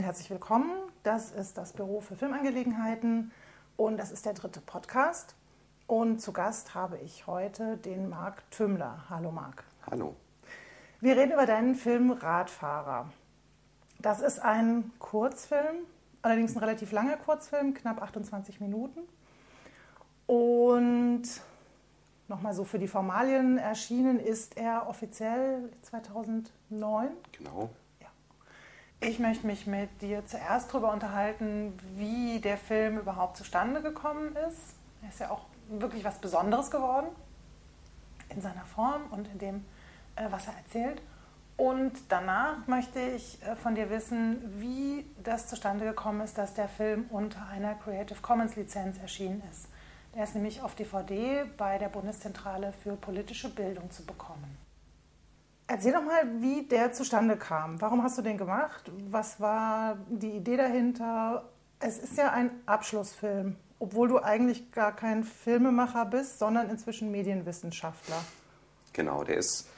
[0.00, 0.70] und herzlich willkommen.
[1.02, 3.32] Das ist das Büro für Filmangelegenheiten
[3.76, 5.34] und das ist der dritte Podcast.
[5.86, 9.04] Und zu Gast habe ich heute den Marc Tümmler.
[9.10, 9.62] Hallo Marc.
[9.90, 10.16] Hallo.
[11.02, 13.12] Wir reden über deinen Film Radfahrer.
[13.98, 15.76] Das ist ein Kurzfilm,
[16.22, 19.00] allerdings ein relativ langer Kurzfilm, knapp 28 Minuten.
[20.26, 21.24] Und
[22.26, 27.10] nochmal so für die Formalien erschienen ist er offiziell 2009.
[27.32, 27.68] Genau.
[29.02, 34.74] Ich möchte mich mit dir zuerst darüber unterhalten, wie der Film überhaupt zustande gekommen ist.
[35.02, 37.08] Er ist ja auch wirklich was Besonderes geworden
[38.28, 39.64] in seiner Form und in dem,
[40.16, 41.00] äh, was er erzählt.
[41.56, 46.68] Und danach möchte ich äh, von dir wissen, wie das zustande gekommen ist, dass der
[46.68, 49.68] Film unter einer Creative Commons Lizenz erschienen ist.
[50.14, 54.58] Der ist nämlich auf DVD bei der Bundeszentrale für politische Bildung zu bekommen.
[55.72, 57.80] Erzähl doch mal, wie der zustande kam.
[57.80, 58.90] Warum hast du den gemacht?
[59.08, 61.48] Was war die Idee dahinter?
[61.78, 68.16] Es ist ja ein Abschlussfilm, obwohl du eigentlich gar kein Filmemacher bist, sondern inzwischen Medienwissenschaftler.
[68.92, 69.68] Genau, der ist.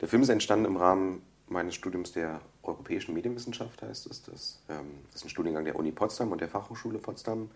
[0.00, 4.22] Der Film ist entstanden im Rahmen meines Studiums der europäischen Medienwissenschaft, heißt es.
[4.22, 7.50] Das, ähm, ist ein Studiengang der Uni Potsdam und der Fachhochschule Potsdam.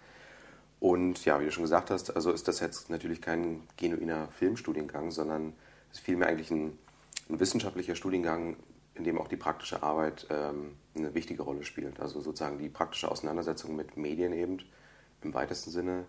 [0.81, 5.13] Und ja, wie du schon gesagt hast, also ist das jetzt natürlich kein genuiner Filmstudiengang,
[5.13, 5.53] sondern
[5.93, 6.77] es ist vielmehr eigentlich ein
[7.29, 8.57] ein wissenschaftlicher Studiengang,
[8.95, 12.01] in dem auch die praktische Arbeit ähm, eine wichtige Rolle spielt.
[12.01, 14.59] Also sozusagen die praktische Auseinandersetzung mit Medien eben
[15.23, 16.05] im weitesten Sinne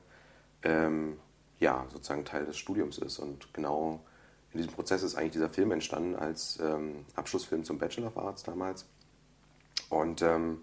[0.64, 1.18] ähm,
[1.59, 3.20] ja, sozusagen Teil des Studiums ist.
[3.20, 4.02] Und genau
[4.54, 8.44] in diesem Prozess ist eigentlich dieser Film entstanden als ähm, Abschlussfilm zum Bachelor of Arts
[8.44, 8.86] damals.
[9.90, 10.59] Und ähm,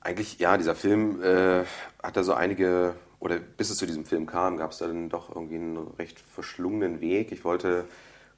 [0.00, 1.64] eigentlich, ja, dieser Film äh,
[2.02, 5.08] hat da so einige, oder bis es zu diesem Film kam, gab es da dann
[5.08, 7.32] doch irgendwie einen recht verschlungenen Weg.
[7.32, 7.84] Ich wollte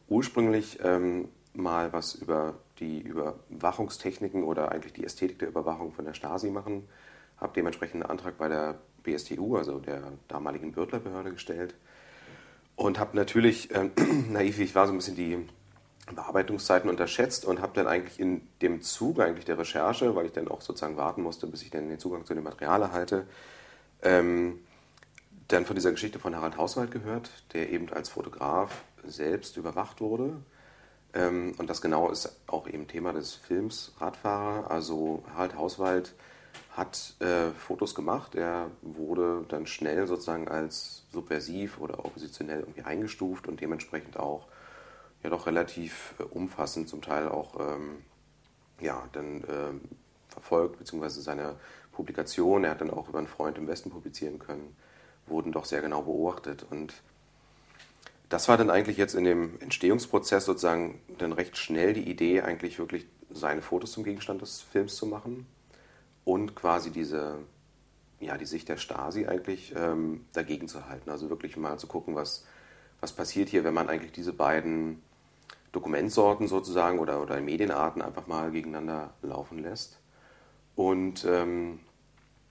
[0.08, 6.14] ursprünglich ähm, mal was über die Überwachungstechniken oder eigentlich die Ästhetik der Überwachung von der
[6.14, 6.88] Stasi machen.
[7.36, 11.74] Habe dementsprechend einen Antrag bei der BSTU, also der damaligen Bürtlerbehörde, gestellt.
[12.76, 13.90] Und habe natürlich, äh,
[14.30, 15.38] naiv ich war, so ein bisschen die
[16.12, 20.48] Bearbeitungszeiten unterschätzt und habe dann eigentlich in dem Zuge eigentlich der Recherche, weil ich dann
[20.48, 23.26] auch sozusagen warten musste, bis ich dann den Zugang zu dem Material erhalte,
[24.02, 24.60] ähm,
[25.48, 30.36] dann von dieser Geschichte von Harald Hauswald gehört, der eben als Fotograf selbst überwacht wurde.
[31.12, 34.70] Ähm, und das genau ist auch eben Thema des Films Radfahrer.
[34.70, 36.14] Also Harald Hauswald
[36.70, 38.34] hat äh, Fotos gemacht.
[38.34, 44.48] Er wurde dann schnell sozusagen als subversiv oder oppositionell irgendwie eingestuft und dementsprechend auch
[45.22, 48.04] ja doch relativ äh, umfassend zum Teil auch ähm,
[48.80, 49.72] ja, dann äh,
[50.28, 51.56] verfolgt, beziehungsweise seine
[51.92, 54.76] Publikation, er hat dann auch über einen Freund im Westen publizieren können,
[55.26, 56.66] wurden doch sehr genau beobachtet.
[56.68, 56.94] Und
[58.28, 62.78] das war dann eigentlich jetzt in dem Entstehungsprozess sozusagen dann recht schnell die Idee, eigentlich
[62.78, 65.46] wirklich seine Fotos zum Gegenstand des Films zu machen
[66.24, 67.38] und quasi diese,
[68.20, 71.10] ja, die Sicht der Stasi eigentlich ähm, dagegen zu halten.
[71.10, 72.46] Also wirklich mal zu gucken, was,
[73.00, 75.02] was passiert hier, wenn man eigentlich diese beiden
[75.72, 79.98] Dokumentsorten sozusagen oder, oder Medienarten einfach mal gegeneinander laufen lässt.
[80.76, 81.80] Und ähm,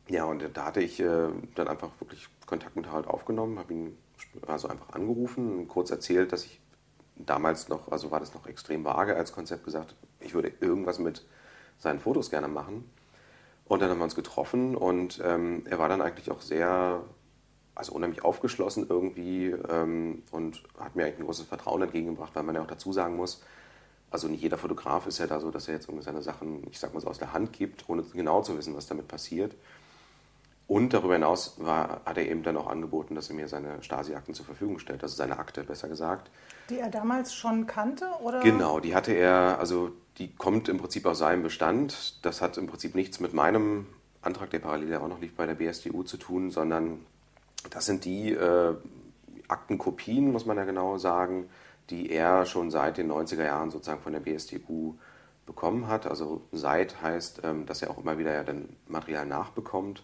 [0.07, 3.97] ja, und da hatte ich äh, dann einfach wirklich Kontakt mit Harald aufgenommen, habe ihn
[4.47, 6.59] also einfach angerufen und kurz erzählt, dass ich
[7.15, 11.25] damals noch, also war das noch extrem vage als Konzept gesagt, ich würde irgendwas mit
[11.77, 12.89] seinen Fotos gerne machen.
[13.65, 17.01] Und dann haben wir uns getroffen und ähm, er war dann eigentlich auch sehr,
[17.75, 22.55] also unheimlich aufgeschlossen irgendwie ähm, und hat mir eigentlich ein großes Vertrauen entgegengebracht, weil man
[22.55, 23.41] ja auch dazu sagen muss,
[24.11, 26.77] also nicht jeder Fotograf ist ja da so, dass er jetzt irgendwie seine Sachen, ich
[26.77, 29.55] sag mal so, aus der Hand gibt, ohne genau zu wissen, was damit passiert.
[30.73, 34.33] Und darüber hinaus war, hat er eben dann auch angeboten, dass er mir seine Stasi-Akten
[34.33, 36.31] zur Verfügung stellt, also seine Akte besser gesagt.
[36.67, 38.07] Die er damals schon kannte?
[38.23, 38.39] Oder?
[38.39, 42.25] Genau, die hatte er, also die kommt im Prinzip aus seinem Bestand.
[42.25, 43.85] Das hat im Prinzip nichts mit meinem
[44.23, 47.05] Antrag, der parallel ja auch noch liegt bei der BSDU zu tun, sondern
[47.69, 48.73] das sind die äh,
[49.49, 51.51] Aktenkopien, muss man ja genau sagen,
[51.91, 54.95] die er schon seit den 90er Jahren sozusagen von der BSDU
[55.45, 56.07] bekommen hat.
[56.07, 60.01] Also seit heißt, ähm, dass er auch immer wieder ja dann Material nachbekommt.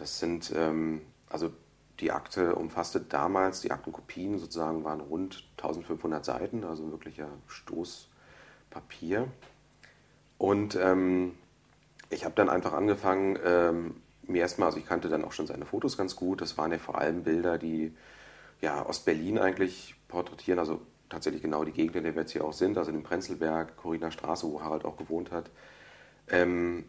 [0.00, 1.52] Das sind, ähm, also
[2.00, 9.28] die Akte umfasste damals, die Aktenkopien sozusagen waren rund 1500 Seiten, also wirklicher Stoßpapier.
[10.38, 11.34] Und ähm,
[12.08, 15.66] ich habe dann einfach angefangen, ähm, mir erstmal, also ich kannte dann auch schon seine
[15.66, 16.40] Fotos ganz gut.
[16.40, 17.94] Das waren ja vor allem Bilder, die
[18.62, 20.80] ja Ostberlin eigentlich porträtieren, also
[21.10, 24.10] tatsächlich genau die Gegend, in der wir jetzt hier auch sind, also in Prenzlberg, Corina
[24.10, 25.50] Straße, wo Harald auch gewohnt hat.
[26.28, 26.86] Ähm,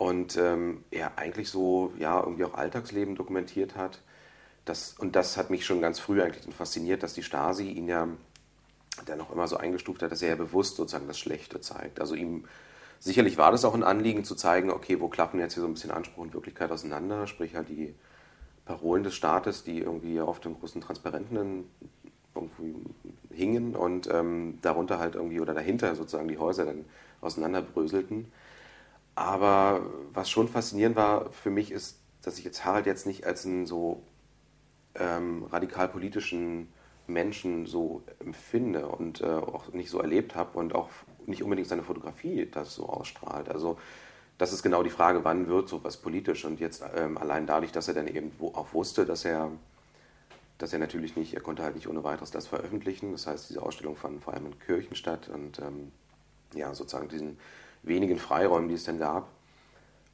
[0.00, 4.00] und ähm, er eigentlich so ja irgendwie auch Alltagsleben dokumentiert hat.
[4.64, 8.08] Das, und das hat mich schon ganz früh eigentlich fasziniert, dass die Stasi ihn ja
[9.04, 12.00] dann auch immer so eingestuft hat, dass er ja bewusst sozusagen das Schlechte zeigt.
[12.00, 12.44] Also ihm
[12.98, 15.74] sicherlich war das auch ein Anliegen zu zeigen, okay, wo klappen jetzt hier so ein
[15.74, 17.94] bisschen Anspruch und Wirklichkeit auseinander, sprich halt die
[18.64, 21.68] Parolen des Staates, die irgendwie auf den großen Transparenten
[22.34, 22.74] irgendwie
[23.34, 26.86] hingen und ähm, darunter halt irgendwie oder dahinter sozusagen die Häuser dann
[27.20, 28.32] auseinanderbröselten.
[29.14, 33.44] Aber was schon faszinierend war für mich ist, dass ich jetzt Harald jetzt nicht als
[33.44, 34.02] einen so
[34.94, 36.68] ähm, radikal politischen
[37.06, 40.88] Menschen so empfinde und äh, auch nicht so erlebt habe und auch
[41.26, 43.48] nicht unbedingt seine Fotografie das so ausstrahlt.
[43.48, 43.78] Also
[44.38, 47.88] das ist genau die Frage, wann wird sowas politisch und jetzt ähm, allein dadurch, dass
[47.88, 49.50] er dann eben auch wusste, dass er
[50.60, 53.12] dass er natürlich nicht, er konnte halt nicht ohne weiteres das veröffentlichen.
[53.12, 55.90] Das heißt, diese Ausstellung fand vor allem in Kirchen statt und ähm,
[56.54, 57.38] ja, sozusagen diesen
[57.82, 59.28] wenigen Freiräumen, die es dann gab.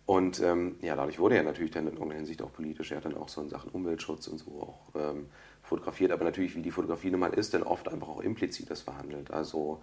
[0.07, 2.93] Und ähm, ja, dadurch wurde er natürlich dann in irgendeiner Hinsicht auch politisch.
[2.93, 5.27] Er hat dann auch so in Sachen Umweltschutz und so auch ähm,
[5.63, 8.83] fotografiert, aber natürlich, wie die Fotografie nun mal ist, dann oft einfach auch implizit das
[8.83, 9.33] verhandelt.
[9.33, 9.83] Also,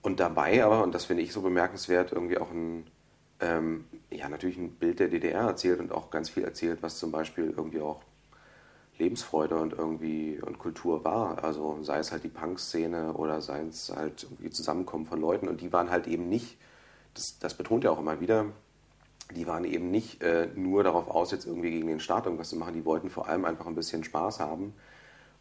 [0.00, 2.86] und dabei aber, und das finde ich so bemerkenswert, irgendwie auch ein,
[3.40, 7.12] ähm, ja, natürlich ein Bild der DDR erzählt und auch ganz viel erzählt, was zum
[7.12, 8.00] Beispiel irgendwie auch
[8.98, 11.44] Lebensfreude und irgendwie und Kultur war.
[11.44, 15.60] Also sei es halt die Punk-Szene oder sei es halt irgendwie Zusammenkommen von Leuten und
[15.60, 16.56] die waren halt eben nicht,
[17.14, 18.46] das, das betont er auch immer wieder,
[19.34, 22.56] die waren eben nicht äh, nur darauf aus, jetzt irgendwie gegen den Staat irgendwas zu
[22.56, 24.74] machen, die wollten vor allem einfach ein bisschen Spaß haben.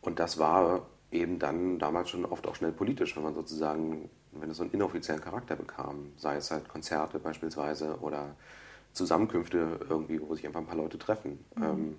[0.02, 4.50] Und das war eben dann damals schon oft auch schnell politisch, wenn man sozusagen, wenn
[4.50, 8.36] es so einen inoffiziellen Charakter bekam, sei es halt Konzerte beispielsweise oder
[8.94, 11.44] Zusammenkünfte irgendwie, wo sich einfach ein paar Leute treffen.
[11.56, 11.64] Mhm.
[11.64, 11.98] Ähm,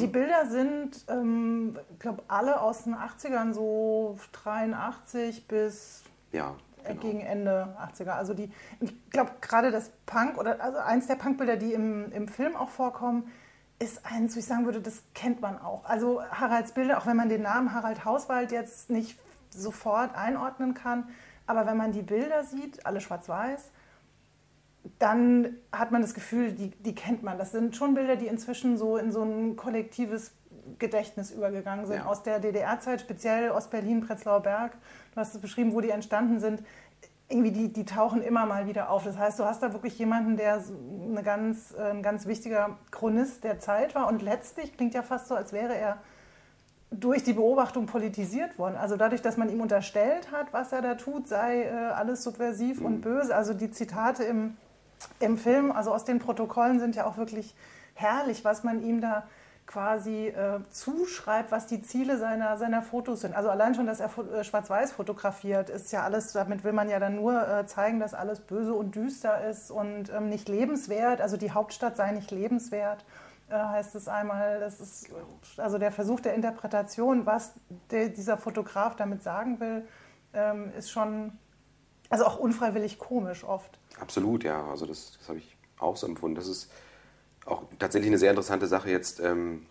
[0.00, 6.02] die Bilder sind, ähm, ich glaube, alle aus den 80ern, so 83 bis
[6.32, 6.54] ja,
[6.88, 7.00] genau.
[7.00, 8.10] gegen Ende 80er.
[8.10, 8.50] Also die,
[8.80, 12.68] ich glaube, gerade das Punk oder also eins der Punkbilder, die im, im Film auch
[12.68, 13.30] vorkommen,
[13.78, 15.84] ist eins, wo ich sagen würde, das kennt man auch.
[15.84, 19.18] Also Haralds Bilder, auch wenn man den Namen Harald Hauswald jetzt nicht
[19.50, 21.08] sofort einordnen kann,
[21.46, 23.70] aber wenn man die Bilder sieht, alle schwarz-weiß,
[24.98, 27.38] dann hat man das Gefühl, die, die kennt man.
[27.38, 30.32] Das sind schon Bilder, die inzwischen so in so ein kollektives
[30.78, 32.04] Gedächtnis übergegangen sind, ja.
[32.06, 34.72] aus der DDR-Zeit, speziell Ostberlin, Prenzlauer Berg.
[35.14, 36.62] Du hast es beschrieben, wo die entstanden sind.
[37.28, 39.04] Irgendwie, die, die tauchen immer mal wieder auf.
[39.04, 40.62] Das heißt, du hast da wirklich jemanden, der
[41.08, 45.34] eine ganz, ein ganz wichtiger Chronist der Zeit war und letztlich klingt ja fast so,
[45.34, 45.98] als wäre er
[46.90, 48.76] durch die Beobachtung politisiert worden.
[48.76, 52.80] Also dadurch, dass man ihm unterstellt hat, was er da tut, sei äh, alles subversiv
[52.80, 52.86] mhm.
[52.86, 53.34] und böse.
[53.34, 54.56] Also die Zitate im,
[55.18, 57.54] im Film, also aus den Protokollen sind ja auch wirklich
[57.94, 59.24] herrlich, was man ihm da
[59.66, 63.34] quasi äh, zuschreibt, was die Ziele seiner, seiner Fotos sind.
[63.34, 67.00] Also allein schon, dass er äh, schwarz-weiß fotografiert, ist ja alles, damit will man ja
[67.00, 71.20] dann nur äh, zeigen, dass alles böse und düster ist und ähm, nicht lebenswert.
[71.20, 73.04] Also die Hauptstadt sei nicht lebenswert,
[73.48, 74.60] äh, heißt es einmal.
[74.60, 75.08] Das ist
[75.56, 77.54] also der Versuch der Interpretation, was
[77.90, 79.86] der, dieser Fotograf damit sagen will,
[80.32, 81.32] ähm, ist schon,
[82.08, 83.80] also auch unfreiwillig komisch oft.
[84.00, 84.64] Absolut, ja.
[84.70, 86.36] Also das, das habe ich auch so empfunden.
[86.36, 86.70] Das ist
[87.46, 89.66] auch tatsächlich eine sehr interessante Sache jetzt, ähm,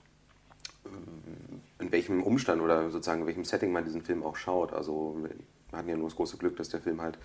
[1.79, 4.73] in welchem Umstand oder sozusagen in welchem Setting man diesen Film auch schaut.
[4.73, 5.17] Also
[5.69, 7.17] wir hatten ja nur das große Glück, dass der Film halt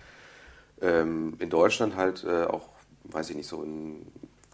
[0.81, 2.69] ähm, in Deutschland halt äh, auch,
[3.05, 4.05] weiß ich nicht, so in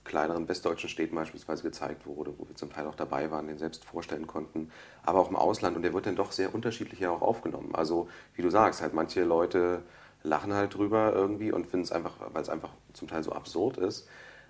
[0.03, 3.83] kleineren westdeutschen Städten beispielsweise gezeigt wurde, wo wir zum Teil auch dabei waren, den selbst
[3.83, 4.71] vorstellen konnten,
[5.03, 7.75] aber auch im Ausland und der wird dann doch sehr unterschiedlich ja auch aufgenommen.
[7.75, 9.83] Also wie du sagst, halt manche Leute
[10.23, 13.77] lachen halt drüber irgendwie und finden es einfach, weil es einfach zum Teil so absurd
[13.77, 14.07] ist.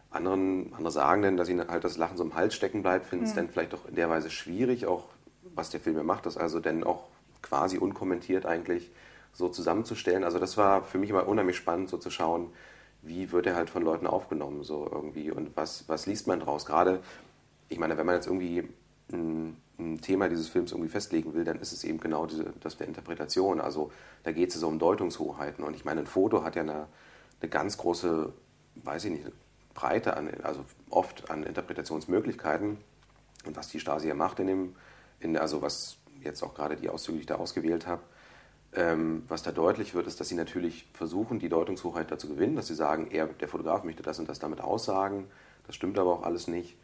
[0.10, 3.26] Anderen, andere sagen dann, dass ihnen halt das Lachen so im Hals stecken bleibt, finden
[3.26, 3.38] es mhm.
[3.38, 5.06] dann vielleicht auch in der Weise schwierig, auch
[5.54, 7.06] was der Film macht, das also dann auch
[7.42, 8.90] quasi unkommentiert eigentlich
[9.34, 10.24] so zusammenzustellen.
[10.24, 12.50] Also das war für mich immer unheimlich spannend, so zu schauen,
[13.02, 16.66] wie wird er halt von Leuten aufgenommen so irgendwie und was, was liest man draus.
[16.66, 17.02] Gerade,
[17.70, 18.68] ich meine, wenn man jetzt irgendwie
[19.12, 22.78] ein, ein Thema dieses Films irgendwie festlegen will, dann ist es eben genau diese, das
[22.78, 23.62] der Interpretation.
[23.62, 23.92] Also
[24.24, 26.88] da geht es so um Deutungshoheiten und ich meine, ein Foto hat ja eine,
[27.42, 28.34] eine ganz große,
[28.84, 29.26] weiß ich nicht,
[29.78, 32.78] Breite an, also oft an Interpretationsmöglichkeiten.
[33.46, 34.76] Und was die Stasi ja macht in dem,
[35.20, 38.02] in, also was jetzt auch gerade die Auszüge, die ich da ausgewählt habe,
[38.74, 42.68] ähm, was da deutlich wird, ist, dass sie natürlich versuchen, die Deutungshoheit dazu gewinnen, dass
[42.68, 45.28] sie sagen, er, der Fotograf möchte das und das damit aussagen.
[45.68, 46.76] Das stimmt aber auch alles nicht.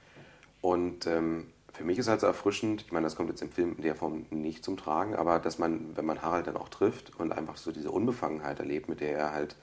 [0.62, 3.76] Und ähm, für mich ist halt so erfrischend, ich meine, das kommt jetzt im Film
[3.78, 7.20] in der Form nicht zum Tragen, aber dass man, wenn man Harald dann auch trifft
[7.20, 9.56] und einfach so diese Unbefangenheit erlebt, mit der er halt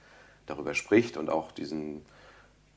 [0.47, 2.05] darüber spricht und auch diesen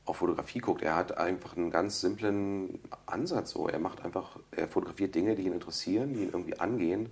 [0.05, 3.51] auf Fotografie guckt, er hat einfach einen ganz simplen Ansatz.
[3.51, 3.67] So.
[3.67, 7.09] Er macht einfach, er fotografiert Dinge, die ihn interessieren, die ihn irgendwie angehen.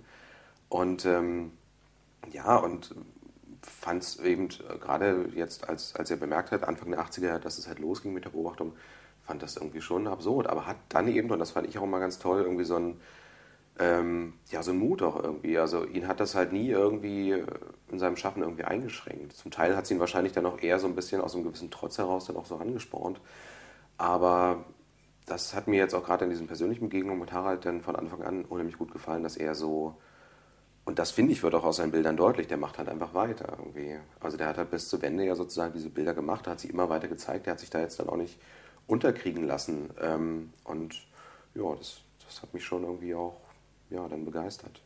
[0.68, 1.52] Und ähm,
[2.32, 2.94] ja, und
[3.62, 7.66] fand es eben gerade jetzt, als, als er bemerkt hat, Anfang der 80er, dass es
[7.66, 8.74] halt losging mit der Beobachtung,
[9.22, 10.46] fand das irgendwie schon absurd.
[10.46, 13.00] Aber hat dann eben, und das fand ich auch immer ganz toll, irgendwie so ein,
[13.78, 15.58] ähm, ja, so ein Mut auch irgendwie.
[15.58, 17.46] Also ihn hat das halt nie irgendwie äh,
[17.90, 19.32] in seinem Schaffen irgendwie eingeschränkt.
[19.32, 21.70] Zum Teil hat es ihn wahrscheinlich dann auch eher so ein bisschen aus einem gewissen
[21.70, 23.20] Trotz heraus dann auch so angespornt.
[23.98, 24.64] Aber
[25.26, 28.22] das hat mir jetzt auch gerade in diesen persönlichen Begegnungen mit Harald dann von Anfang
[28.22, 29.96] an unheimlich gut gefallen, dass er so,
[30.84, 33.56] und das finde ich wird auch aus seinen Bildern deutlich, der macht halt einfach weiter
[33.58, 33.96] irgendwie.
[34.20, 36.90] Also der hat halt bis zur Wende ja sozusagen diese Bilder gemacht, hat sie immer
[36.90, 38.38] weiter gezeigt, der hat sich da jetzt dann auch nicht
[38.86, 39.90] unterkriegen lassen.
[40.00, 40.94] Ähm, und
[41.54, 43.43] ja, das, das hat mich schon irgendwie auch
[43.90, 44.80] ja, dann begeistert.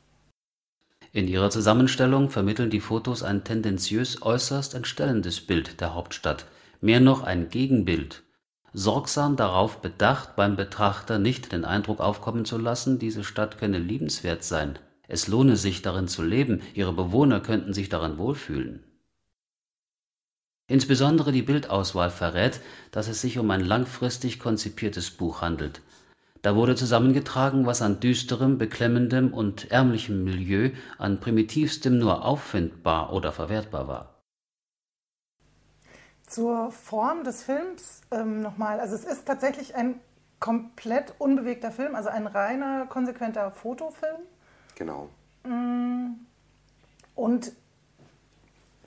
[1.13, 6.47] In ihrer Zusammenstellung vermitteln die Fotos ein tendenziös äußerst entstellendes Bild der Hauptstadt,
[6.81, 8.23] mehr noch ein Gegenbild,
[8.73, 14.45] sorgsam darauf bedacht, beim Betrachter nicht den Eindruck aufkommen zu lassen, diese Stadt könne liebenswert
[14.45, 18.85] sein, es lohne sich darin zu leben, ihre Bewohner könnten sich daran wohlfühlen.
[20.67, 25.81] Insbesondere die Bildauswahl verrät, dass es sich um ein langfristig konzipiertes Buch handelt.
[26.43, 33.33] Da wurde zusammengetragen, was an düsterem, beklemmendem und ärmlichem Milieu, an primitivstem nur auffindbar oder
[33.33, 34.15] verwertbar war.
[36.27, 38.81] Zur Form des Films ähm, nochmal.
[38.81, 40.01] Also es ist tatsächlich ein
[40.41, 44.21] komplett unbewegter Film, also ein reiner, konsequenter Fotofilm.
[44.77, 45.09] Genau.
[45.45, 46.27] Mm.
[47.15, 47.53] Und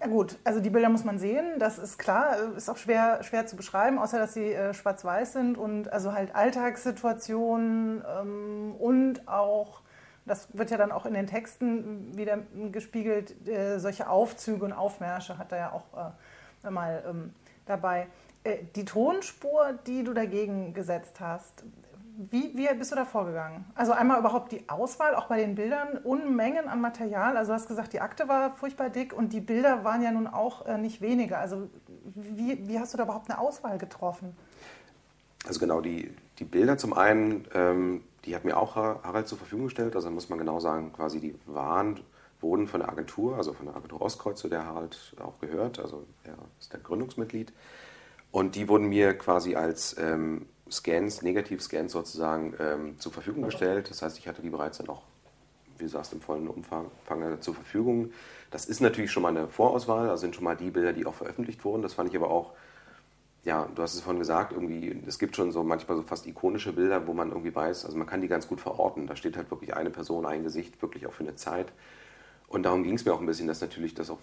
[0.01, 3.45] ja gut, also die Bilder muss man sehen, das ist klar, ist auch schwer, schwer
[3.45, 9.81] zu beschreiben, außer dass sie äh, schwarz-weiß sind und also halt Alltagssituationen ähm, und auch,
[10.25, 12.39] das wird ja dann auch in den Texten wieder
[12.71, 16.13] gespiegelt, äh, solche Aufzüge und Aufmärsche hat er ja auch
[16.65, 17.33] äh, mal ähm,
[17.67, 18.07] dabei.
[18.43, 21.63] Äh, die Tonspur, die du dagegen gesetzt hast,
[22.17, 23.65] wie, wie bist du da vorgegangen?
[23.75, 27.37] Also einmal überhaupt die Auswahl, auch bei den Bildern, Unmengen an Material.
[27.37, 30.27] Also du hast gesagt, die Akte war furchtbar dick und die Bilder waren ja nun
[30.27, 31.39] auch äh, nicht weniger.
[31.39, 31.69] Also
[32.15, 34.35] wie, wie hast du da überhaupt eine Auswahl getroffen?
[35.45, 39.65] Also genau, die, die Bilder zum einen, ähm, die hat mir auch Harald zur Verfügung
[39.65, 39.95] gestellt.
[39.95, 41.99] Also muss man genau sagen, quasi die waren,
[42.39, 45.79] wurden von der Agentur, also von der Agentur Ostkreuz, zu der Harald auch gehört.
[45.79, 47.53] Also er ist der Gründungsmitglied.
[48.31, 53.89] Und die wurden mir quasi als ähm, Scans, Negativ-Scans sozusagen ähm, zur Verfügung gestellt.
[53.89, 55.03] Das heißt, ich hatte die bereits dann auch,
[55.77, 56.85] wie du sagst, im vollen Umfang
[57.39, 58.11] zur Verfügung.
[58.51, 61.13] Das ist natürlich schon mal eine Vorauswahl, also sind schon mal die Bilder, die auch
[61.13, 61.81] veröffentlicht wurden.
[61.81, 62.51] Das fand ich aber auch,
[63.43, 66.73] ja, du hast es vorhin gesagt, irgendwie, es gibt schon so manchmal so fast ikonische
[66.73, 69.07] Bilder, wo man irgendwie weiß, also man kann die ganz gut verorten.
[69.07, 71.71] Da steht halt wirklich eine Person, ein Gesicht, wirklich auch für eine Zeit.
[72.47, 74.19] Und darum ging es mir auch ein bisschen, dass natürlich das auch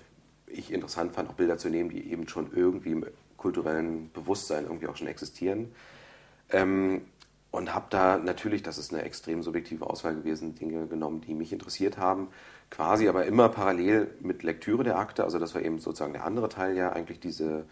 [0.46, 4.86] ich interessant fand, auch Bilder zu nehmen, die eben schon irgendwie im kulturellen Bewusstsein irgendwie
[4.86, 5.72] auch schon existieren.
[6.50, 7.02] Ähm,
[7.50, 11.52] und habe da natürlich, das ist eine extrem subjektive Auswahl gewesen, Dinge genommen, die mich
[11.52, 12.28] interessiert haben,
[12.70, 16.50] quasi aber immer parallel mit Lektüre der Akte, also das war eben sozusagen der andere
[16.50, 17.64] Teil ja, eigentlich diese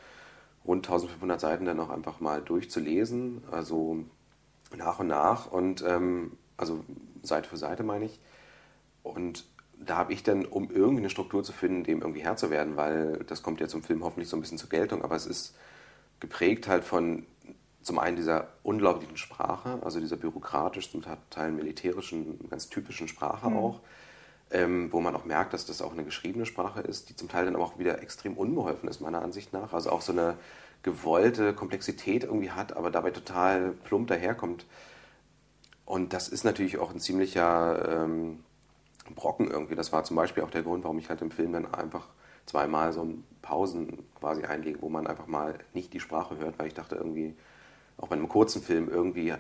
[0.66, 3.98] rund 1500 Seiten dann auch einfach mal durchzulesen, also
[4.76, 6.84] nach und nach und ähm, also
[7.22, 8.18] Seite für Seite meine ich.
[9.02, 9.44] Und
[9.78, 13.24] da habe ich dann, um irgendeine Struktur zu finden, dem irgendwie Herr zu werden, weil
[13.26, 15.54] das kommt ja zum Film hoffentlich so ein bisschen zur Geltung, aber es ist
[16.18, 17.26] geprägt halt von
[17.86, 23.56] zum einen dieser unglaublichen Sprache, also dieser bürokratisch, zum Teil militärischen, ganz typischen Sprache mhm.
[23.56, 23.80] auch,
[24.50, 27.44] ähm, wo man auch merkt, dass das auch eine geschriebene Sprache ist, die zum Teil
[27.44, 29.72] dann aber auch wieder extrem unbeholfen ist, meiner Ansicht nach.
[29.72, 30.36] Also auch so eine
[30.82, 34.66] gewollte Komplexität irgendwie hat, aber dabei total plump daherkommt.
[35.84, 38.42] Und das ist natürlich auch ein ziemlicher ähm,
[39.14, 39.76] Brocken irgendwie.
[39.76, 42.08] Das war zum Beispiel auch der Grund, warum ich halt im Film dann einfach
[42.46, 43.06] zweimal so
[43.42, 47.36] Pausen quasi einlege, wo man einfach mal nicht die Sprache hört, weil ich dachte irgendwie,
[47.98, 49.38] auch bei einem kurzen Film irgendwie äh,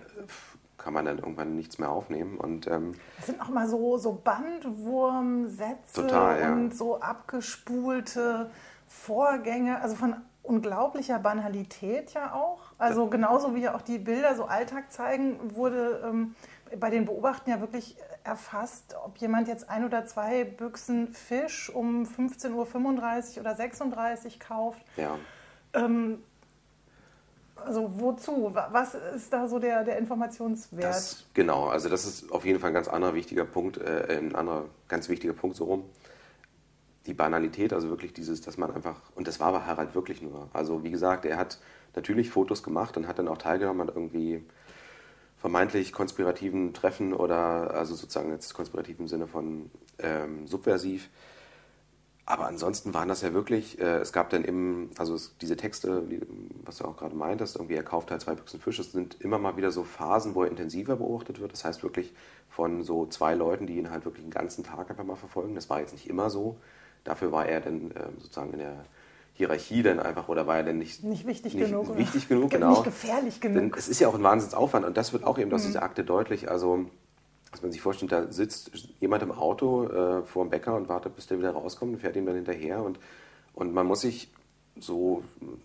[0.78, 2.38] kann man dann irgendwann nichts mehr aufnehmen.
[2.38, 6.52] Und, ähm, das sind auch mal so, so Bandwurmsätze total, ja.
[6.52, 8.50] und so abgespulte
[8.86, 12.60] Vorgänge, also von unglaublicher Banalität ja auch.
[12.78, 16.36] Also genauso wie ja auch die Bilder so Alltag zeigen, wurde ähm,
[16.78, 22.04] bei den Beobachten ja wirklich erfasst, ob jemand jetzt ein oder zwei Büchsen Fisch um
[22.04, 24.82] 15.35 Uhr oder 36 Uhr kauft.
[24.96, 25.16] Ja.
[25.74, 26.22] Ähm,
[27.64, 28.52] also wozu?
[28.52, 30.84] Was ist da so der, der Informationswert?
[30.84, 34.34] Das, genau, also das ist auf jeden Fall ein ganz anderer wichtiger Punkt, äh, ein
[34.34, 35.84] anderer ganz wichtiger Punkt so rum.
[37.06, 40.48] Die Banalität, also wirklich dieses, dass man einfach, und das war aber Harald wirklich nur.
[40.52, 41.58] Also wie gesagt, er hat
[41.94, 44.44] natürlich Fotos gemacht und hat dann auch teilgenommen an irgendwie
[45.38, 51.08] vermeintlich konspirativen Treffen oder also sozusagen jetzt konspirativen Sinne von ähm, subversiv.
[52.28, 56.02] Aber ansonsten waren das ja wirklich, äh, es gab dann eben, also es, diese Texte,
[56.10, 56.20] die,
[56.64, 59.38] was du auch gerade meintest, irgendwie er kauft halt zwei Büchsen Fisch, es sind immer
[59.38, 61.52] mal wieder so Phasen, wo er intensiver beobachtet wird.
[61.52, 62.12] Das heißt wirklich
[62.48, 65.54] von so zwei Leuten, die ihn halt wirklich den ganzen Tag einfach mal verfolgen.
[65.54, 66.56] Das war jetzt nicht immer so.
[67.04, 68.84] Dafür war er dann äh, sozusagen in der
[69.34, 71.96] Hierarchie dann einfach, oder war er denn nicht, nicht wichtig nicht genug?
[71.96, 72.70] Wichtig genug, genau.
[72.70, 73.56] Nicht gefährlich genug.
[73.56, 75.66] Denn es ist ja auch ein Wahnsinnsaufwand und das wird auch eben aus mhm.
[75.68, 76.50] dieser Akte deutlich.
[76.50, 76.86] Also
[77.50, 81.16] dass man sich vorstellt, da sitzt jemand im Auto äh, vor dem Bäcker und wartet,
[81.16, 82.82] bis der wieder rauskommt und fährt ihm dann hinterher.
[82.82, 82.98] Und,
[83.54, 84.32] und man muss sich,
[84.78, 85.22] so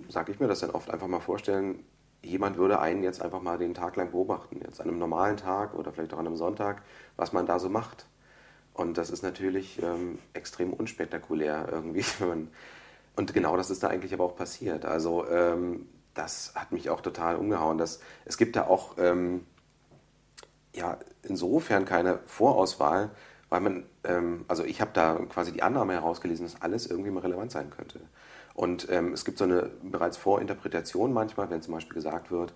[0.08, 1.84] sage ich mir das dann oft, einfach mal vorstellen,
[2.24, 5.74] jemand würde einen jetzt einfach mal den Tag lang beobachten, jetzt an einem normalen Tag
[5.74, 6.84] oder vielleicht auch an einem Sonntag,
[7.18, 8.06] was man da so macht.
[8.74, 12.06] Und das ist natürlich ähm, extrem unspektakulär irgendwie.
[13.16, 14.86] und genau das ist da eigentlich aber auch passiert.
[14.86, 17.78] Also ähm, das hat mich auch total umgehauen.
[17.78, 19.46] Das, es gibt da auch ähm,
[20.74, 23.12] ja, insofern keine Vorauswahl,
[23.50, 27.20] weil man, ähm, also ich habe da quasi die Annahme herausgelesen, dass alles irgendwie mal
[27.22, 28.00] relevant sein könnte.
[28.54, 32.54] Und ähm, es gibt so eine bereits Vorinterpretation manchmal, wenn zum Beispiel gesagt wird,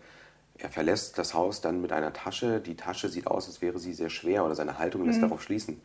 [0.58, 3.94] er verlässt das Haus dann mit einer Tasche, die Tasche sieht aus, als wäre sie
[3.94, 5.24] sehr schwer oder seine Haltung lässt mhm.
[5.24, 5.82] darauf schließen.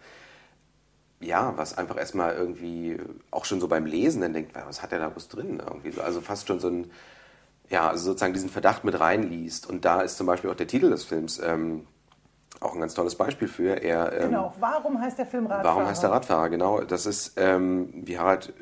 [1.20, 2.98] Ja, was einfach erstmal irgendwie
[3.30, 5.60] auch schon so beim Lesen dann denkt, was hat er da bloß drin?
[5.64, 6.90] Irgendwie so, also fast schon so ein,
[7.68, 9.68] ja, also sozusagen diesen Verdacht mit reinliest.
[9.68, 11.86] Und da ist zum Beispiel auch der Titel des Films ähm,
[12.60, 13.82] auch ein ganz tolles Beispiel für.
[13.82, 15.64] Er, ähm, genau, warum heißt der Film Radfahrer?
[15.64, 16.80] Warum heißt der Radfahrer, genau.
[16.82, 18.52] Das ist, ähm, wie Harald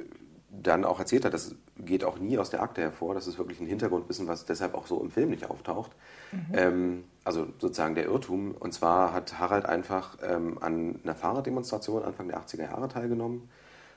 [0.51, 3.15] dann auch erzählt hat, das geht auch nie aus der Akte hervor.
[3.15, 5.93] Das ist wirklich ein Hintergrundwissen, was deshalb auch so im Film nicht auftaucht.
[6.33, 6.47] Mhm.
[6.53, 8.55] Ähm, also sozusagen der Irrtum.
[8.59, 13.49] Und zwar hat Harald einfach ähm, an einer Fahrraddemonstration Anfang der 80er Jahre teilgenommen.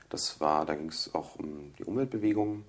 [0.08, 2.64] Das war, da ging es auch um die Umweltbewegung.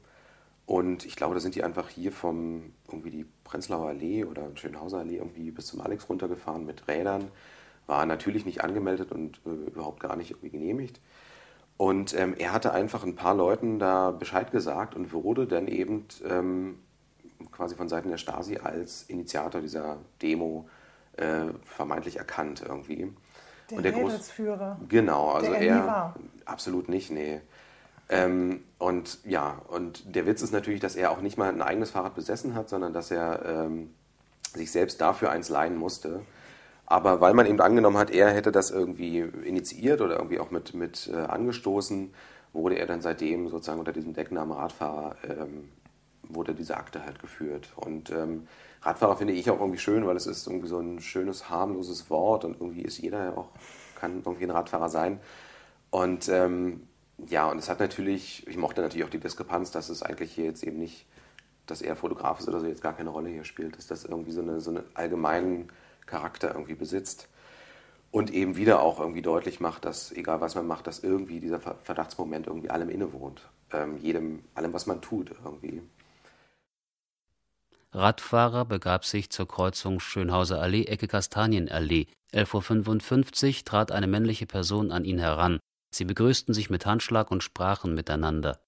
[0.65, 4.99] Und ich glaube, da sind die einfach hier vom irgendwie die Prenzlauer Allee oder Schönhauser
[4.99, 7.29] Allee irgendwie bis zum Alex runtergefahren mit Rädern.
[7.85, 11.01] War natürlich nicht angemeldet und äh, überhaupt gar nicht irgendwie genehmigt.
[11.75, 16.05] Und ähm, er hatte einfach ein paar Leuten da Bescheid gesagt und wurde dann eben
[16.25, 16.79] ähm,
[17.51, 20.69] quasi von Seiten der Stasi als Initiator dieser Demo
[21.17, 23.11] äh, vermeintlich erkannt irgendwie.
[23.69, 24.79] Der und der Großführer.
[24.87, 27.41] Genau, also er, er absolut nicht, nee.
[28.09, 31.91] Ähm, und ja, und der Witz ist natürlich, dass er auch nicht mal ein eigenes
[31.91, 33.91] Fahrrad besessen hat, sondern dass er ähm,
[34.53, 36.21] sich selbst dafür eins leihen musste.
[36.85, 40.73] Aber weil man eben angenommen hat, er hätte das irgendwie initiiert oder irgendwie auch mit,
[40.73, 42.13] mit äh, angestoßen,
[42.51, 45.69] wurde er dann seitdem sozusagen unter diesem Decknamen Radfahrer, ähm,
[46.23, 47.71] wurde diese Akte halt geführt.
[47.77, 48.47] Und ähm,
[48.81, 52.45] Radfahrer finde ich auch irgendwie schön, weil es ist irgendwie so ein schönes, harmloses Wort
[52.45, 53.49] und irgendwie ist jeder ja auch,
[53.95, 55.19] kann irgendwie ein Radfahrer sein.
[55.89, 56.87] Und ähm,
[57.29, 60.45] ja, und es hat natürlich, ich mochte natürlich auch die Diskrepanz, dass es eigentlich hier
[60.45, 61.05] jetzt eben nicht,
[61.65, 64.31] dass er Fotograf ist oder so, jetzt gar keine Rolle hier spielt, dass das irgendwie
[64.31, 65.69] so, eine, so einen allgemeinen
[66.05, 67.27] Charakter irgendwie besitzt.
[68.11, 71.59] Und eben wieder auch irgendwie deutlich macht, dass, egal was man macht, dass irgendwie dieser
[71.59, 73.41] Verdachtsmoment irgendwie allem innewohnt.
[73.71, 75.81] Ähm, jedem, allem, was man tut irgendwie.
[77.91, 82.07] Radfahrer begab sich zur Kreuzung Schönhauser Allee, Ecke Kastanienallee.
[82.33, 85.59] 11.55 Uhr trat eine männliche Person an ihn heran.
[85.93, 88.59] Sie begrüßten sich mit Handschlag und sprachen miteinander.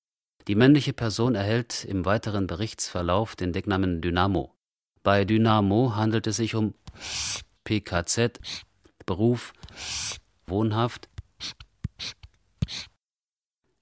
[0.48, 4.54] Die männliche Person erhält im weiteren Berichtsverlauf den Decknamen Dynamo.
[5.02, 6.76] Bei Dynamo handelt es sich um
[7.64, 8.40] PKZ,
[9.08, 9.54] Beruf,
[10.46, 11.10] Wohnhaft.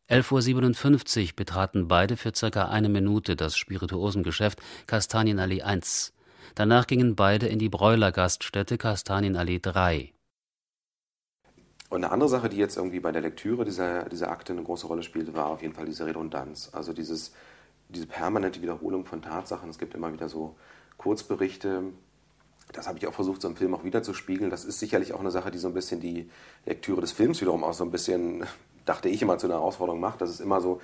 [0.10, 6.14] 11.57 Uhr betraten beide für circa eine Minute das Spirituosengeschäft Kastanienallee 1.
[6.56, 10.14] Danach gingen beide in die Bräulergaststätte Kastanienallee 3.
[11.94, 14.88] Und eine andere Sache, die jetzt irgendwie bei der Lektüre dieser, dieser Akte eine große
[14.88, 16.72] Rolle spielte, war auf jeden Fall diese Redundanz.
[16.74, 17.34] Also dieses,
[17.88, 19.70] diese permanente Wiederholung von Tatsachen.
[19.70, 20.56] Es gibt immer wieder so
[20.98, 21.84] Kurzberichte.
[22.72, 24.50] Das habe ich auch versucht, so im Film auch wieder zu spiegeln.
[24.50, 26.32] Das ist sicherlich auch eine Sache, die so ein bisschen die
[26.66, 28.44] Lektüre des Films wiederum auch so ein bisschen,
[28.86, 30.82] dachte ich immer, zu einer Herausforderung macht, dass es immer so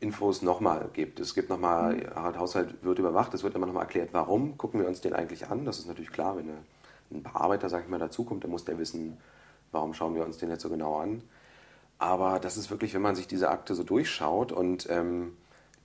[0.00, 1.20] Infos nochmal gibt.
[1.20, 2.14] Es gibt nochmal, mhm.
[2.16, 5.46] Harald Haushalt wird überwacht, es wird immer nochmal erklärt, warum gucken wir uns den eigentlich
[5.46, 5.64] an.
[5.64, 6.48] Das ist natürlich klar, wenn
[7.12, 9.18] ein Bearbeiter, sag ich mal, dazukommt, dann muss der wissen,
[9.72, 11.22] warum schauen wir uns den jetzt so genau an?
[11.98, 15.36] Aber das ist wirklich, wenn man sich diese Akte so durchschaut und ähm,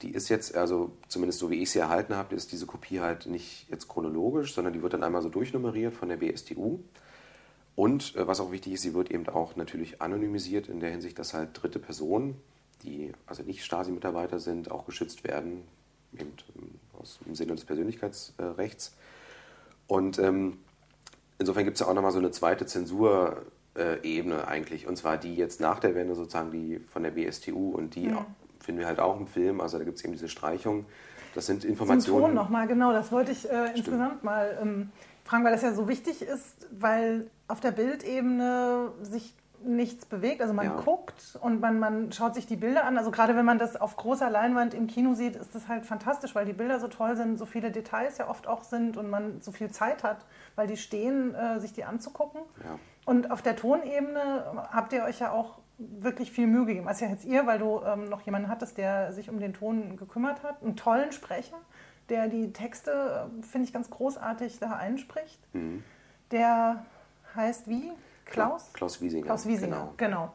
[0.01, 3.25] die ist jetzt, also zumindest so wie ich sie erhalten habe, ist diese Kopie halt
[3.25, 6.79] nicht jetzt chronologisch, sondern die wird dann einmal so durchnummeriert von der BSTU.
[7.75, 11.17] Und äh, was auch wichtig ist, sie wird eben auch natürlich anonymisiert in der Hinsicht,
[11.17, 12.39] dass halt dritte Personen,
[12.83, 15.63] die also nicht Stasi-Mitarbeiter sind, auch geschützt werden,
[16.13, 16.33] eben
[16.99, 18.95] aus dem Sinne des Persönlichkeitsrechts.
[19.87, 20.59] Und ähm,
[21.39, 23.43] insofern gibt es ja auch nochmal so eine zweite Zensur
[23.75, 24.87] äh, Ebene eigentlich.
[24.87, 28.25] Und zwar die jetzt nach der Wende sozusagen, die von der BSTU und die mhm.
[28.59, 29.61] finden wir halt auch im Film.
[29.61, 30.85] Also da gibt es eben diese Streichung.
[31.33, 32.19] Das sind Informationen.
[32.19, 34.91] Zum Ton nochmal, genau, das wollte ich äh, insgesamt mal ähm,
[35.23, 39.33] fragen, weil das ja so wichtig ist, weil auf der Bildebene sich
[39.65, 40.41] nichts bewegt.
[40.41, 40.75] Also man ja.
[40.75, 42.97] guckt und man, man schaut sich die Bilder an.
[42.97, 46.35] Also gerade wenn man das auf großer Leinwand im Kino sieht, ist das halt fantastisch,
[46.35, 49.41] weil die Bilder so toll sind, so viele Details ja oft auch sind und man
[49.41, 52.41] so viel Zeit hat, weil die stehen, äh, sich die anzugucken.
[52.63, 52.77] Ja.
[53.05, 56.87] Und auf der Tonebene habt ihr euch ja auch wirklich viel Mühe gegeben.
[56.87, 60.43] Also jetzt ihr, weil du ähm, noch jemanden hattest, der sich um den Ton gekümmert
[60.43, 61.57] hat, einen tollen Sprecher,
[62.09, 65.39] der die Texte, äh, finde ich, ganz großartig da einspricht.
[65.53, 65.83] Mhm.
[66.31, 66.85] Der
[67.35, 67.91] heißt wie?
[68.25, 68.71] Klaus?
[68.73, 69.25] Klaus Wiesinger.
[69.25, 70.31] Klaus Wiesinger, genau.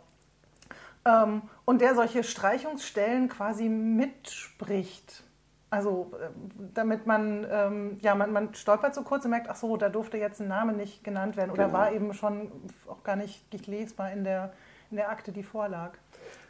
[1.04, 1.24] genau.
[1.24, 5.24] Ähm, und der solche Streichungsstellen quasi mitspricht.
[5.70, 6.28] Also äh,
[6.72, 10.16] damit man, ähm, ja, man, man stolpert so kurz und merkt, ach so, da durfte
[10.16, 11.78] jetzt ein Name nicht genannt werden oder genau.
[11.78, 12.50] war eben schon
[12.87, 14.52] auch gar nicht, nicht lesbar in der,
[14.90, 15.92] in der Akte, die vorlag.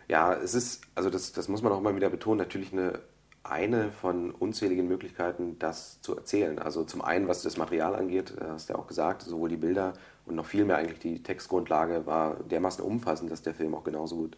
[0.07, 3.01] Ja, es ist, also das, das muss man auch mal wieder betonen, natürlich eine,
[3.43, 6.61] eine von unzähligen Möglichkeiten, das zu erzählen.
[6.61, 9.57] Also zum einen, was das Material angeht, äh, hast du ja auch gesagt, sowohl die
[9.57, 9.95] Bilder
[10.27, 14.17] und noch viel mehr eigentlich die Textgrundlage war dermaßen umfassend, dass der Film auch genauso
[14.17, 14.37] gut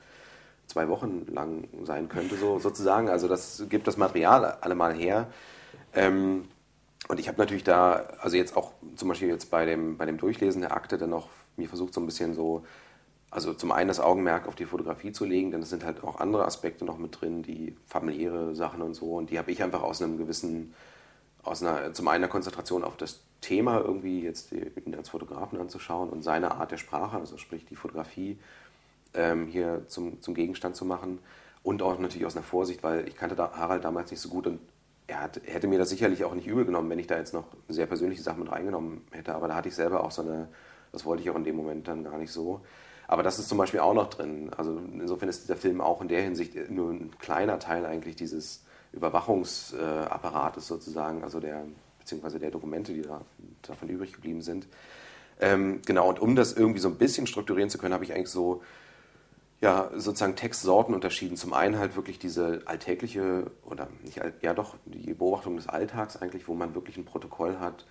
[0.71, 3.09] zwei Wochen lang sein könnte, so, sozusagen.
[3.09, 5.27] Also das gibt das Material allemal her.
[5.95, 6.49] Ähm,
[7.09, 10.19] und ich habe natürlich da, also jetzt auch zum Beispiel jetzt bei dem, bei dem
[10.19, 12.65] Durchlesen der Akte dann noch mir versucht, so ein bisschen so,
[13.31, 16.21] also zum einen das Augenmerk auf die Fotografie zu legen, denn es sind halt auch
[16.21, 19.17] andere Aspekte noch mit drin, die familiäre Sachen und so.
[19.17, 20.75] Und die habe ich einfach aus einem gewissen,
[21.43, 26.11] aus einer, zum einen einer Konzentration auf das Thema irgendwie, jetzt ihn als Fotografen anzuschauen
[26.11, 28.39] und seine Art der Sprache, also sprich die Fotografie,
[29.15, 31.19] ähm, hier zum, zum Gegenstand zu machen.
[31.63, 34.47] Und auch natürlich aus einer Vorsicht, weil ich kannte da Harald damals nicht so gut
[34.47, 34.61] und
[35.07, 37.45] er, hat, hätte mir das sicherlich auch nicht übel genommen, wenn ich da jetzt noch
[37.69, 39.35] sehr persönliche Sachen mit reingenommen hätte.
[39.35, 40.49] Aber da hatte ich selber auch so eine,
[40.93, 42.61] das wollte ich auch in dem Moment dann gar nicht so.
[43.09, 44.51] Aber das ist zum Beispiel auch noch drin.
[44.57, 48.65] Also insofern ist dieser Film auch in der Hinsicht nur ein kleiner Teil eigentlich dieses
[48.93, 51.65] Überwachungsapparates sozusagen, also der,
[51.99, 53.21] beziehungsweise der Dokumente, die da,
[53.63, 54.69] davon übrig geblieben sind.
[55.41, 58.29] Ähm, genau, und um das irgendwie so ein bisschen strukturieren zu können, habe ich eigentlich
[58.29, 58.63] so
[59.61, 61.37] ja, sozusagen Textsorten unterschieden.
[61.37, 66.49] Zum einen halt wirklich diese alltägliche, oder nicht, ja doch, die Beobachtung des Alltags eigentlich,
[66.49, 67.87] wo man wirklich ein Protokoll hat,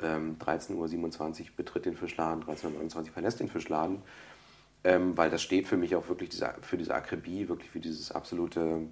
[0.00, 4.02] ähm, 13.27 Uhr betritt den Fischladen, 13.29 Uhr verlässt den Fischladen,
[4.82, 8.10] ähm, weil das steht für mich auch wirklich diese, für diese Akribie, wirklich für dieses
[8.10, 8.88] absolute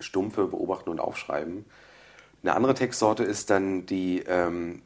[0.00, 1.64] stumpfe Beobachten und Aufschreiben.
[2.42, 4.82] Eine andere Textsorte ist dann die ähm,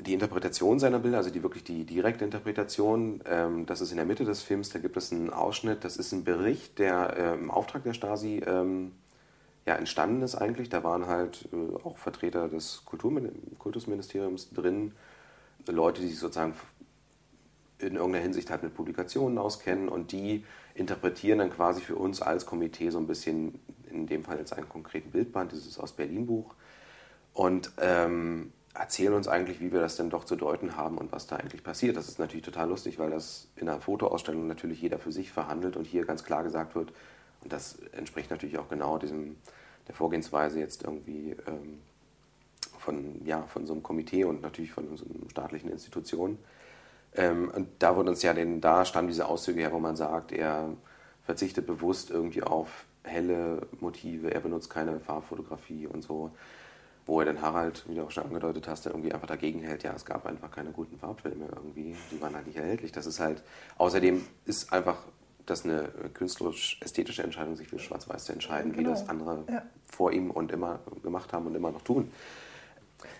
[0.00, 4.06] die Interpretation seiner Bilder, also die wirklich die direkte Interpretation, ähm, das ist in der
[4.06, 7.50] Mitte des Films, da gibt es einen Ausschnitt, das ist ein Bericht, der äh, im
[7.50, 8.92] Auftrag der Stasi ähm,
[9.66, 10.68] ja, entstanden ist eigentlich.
[10.68, 14.92] Da waren halt äh, auch Vertreter des Kulturmin Kultusministeriums drin,
[15.66, 16.54] Leute, die sich sozusagen
[17.78, 22.46] in irgendeiner Hinsicht halt mit Publikationen auskennen und die interpretieren dann quasi für uns als
[22.46, 26.54] Komitee so ein bisschen, in dem Fall jetzt einen konkreten Bildband, dieses aus Berlin Buch.
[27.34, 31.26] Und ähm, erzählen uns eigentlich, wie wir das denn doch zu deuten haben und was
[31.26, 31.96] da eigentlich passiert.
[31.96, 35.76] Das ist natürlich total lustig, weil das in einer Fotoausstellung natürlich jeder für sich verhandelt
[35.76, 36.92] und hier ganz klar gesagt wird,
[37.40, 39.36] und das entspricht natürlich auch genau diesem,
[39.86, 41.78] der Vorgehensweise jetzt irgendwie ähm,
[42.78, 46.38] von, ja, von so einem Komitee und natürlich von so einer staatlichen Institution.
[47.14, 50.32] Ähm, und da wurde uns ja den, da stammen diese Auszüge her, wo man sagt,
[50.32, 50.70] er
[51.24, 56.32] verzichtet bewusst irgendwie auf helle Motive, er benutzt keine Farbfotografie und so
[57.08, 59.92] wo er den Harald, wie du auch schon angedeutet hast, irgendwie einfach dagegen hält, ja,
[59.94, 62.92] es gab einfach keine guten Farbfilme irgendwie, die waren halt nicht erhältlich.
[62.92, 63.42] Das ist halt,
[63.78, 64.98] außerdem ist einfach
[65.46, 68.90] das eine künstlerisch-ästhetische Entscheidung, sich für Schwarz-Weiß zu entscheiden, genau.
[68.90, 69.62] wie das andere ja.
[69.90, 72.12] vor ihm und immer gemacht haben und immer noch tun.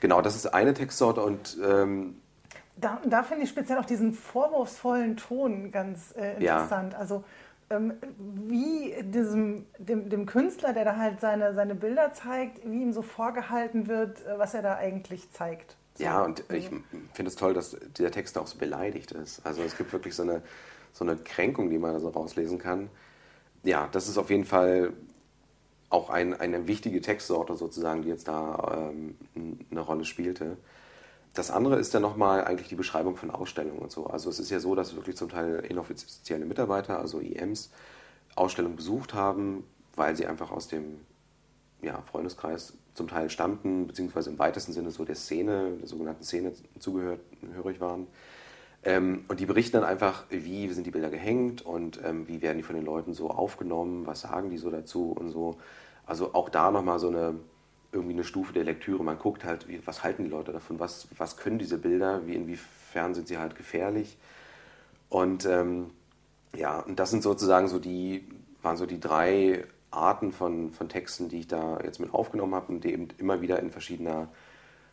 [0.00, 2.20] Genau, das ist eine Textsorte und ähm,
[2.76, 6.92] da, da finde ich speziell auch diesen vorwurfsvollen Ton ganz äh, interessant.
[6.92, 6.98] Ja.
[6.98, 7.24] Also
[7.70, 12.92] ähm, wie diesem, dem, dem, Künstler, der da halt seine, seine Bilder zeigt, wie ihm
[12.92, 15.76] so vorgehalten wird, äh, was er da eigentlich zeigt.
[15.98, 16.70] Ja, und ich
[17.12, 19.44] finde es toll, dass dieser Text auch so beleidigt ist.
[19.44, 20.42] Also es gibt wirklich so eine,
[20.92, 22.88] so eine Kränkung, die man da so rauslesen kann.
[23.64, 24.92] Ja, das ist auf jeden Fall
[25.90, 29.16] auch ein, eine wichtige Textsorte sozusagen, die jetzt da ähm,
[29.70, 30.56] eine Rolle spielte.
[31.34, 34.06] Das andere ist dann nochmal eigentlich die Beschreibung von Ausstellungen und so.
[34.06, 37.70] Also es ist ja so, dass wirklich zum Teil inoffizielle Mitarbeiter, also IMs,
[38.34, 39.64] Ausstellungen besucht haben,
[39.98, 41.00] weil sie einfach aus dem
[41.82, 46.52] ja, Freundeskreis zum Teil stammten, beziehungsweise im weitesten Sinne so der Szene, der sogenannten Szene
[46.78, 48.08] zugehörig waren.
[48.84, 52.58] Ähm, und die berichten dann einfach, wie sind die Bilder gehängt und ähm, wie werden
[52.58, 55.58] die von den Leuten so aufgenommen, was sagen die so dazu und so.
[56.06, 57.34] Also auch da nochmal so eine
[57.92, 59.02] irgendwie eine Stufe der Lektüre.
[59.02, 62.34] Man guckt halt, wie, was halten die Leute davon, was, was können diese Bilder, wie,
[62.34, 64.18] inwiefern sind sie halt gefährlich.
[65.08, 65.90] Und ähm,
[66.54, 68.28] ja, und das sind sozusagen so die,
[68.62, 72.72] waren so die drei Arten von, von Texten, die ich da jetzt mit aufgenommen habe
[72.72, 74.28] und die eben immer wieder in verschiedener,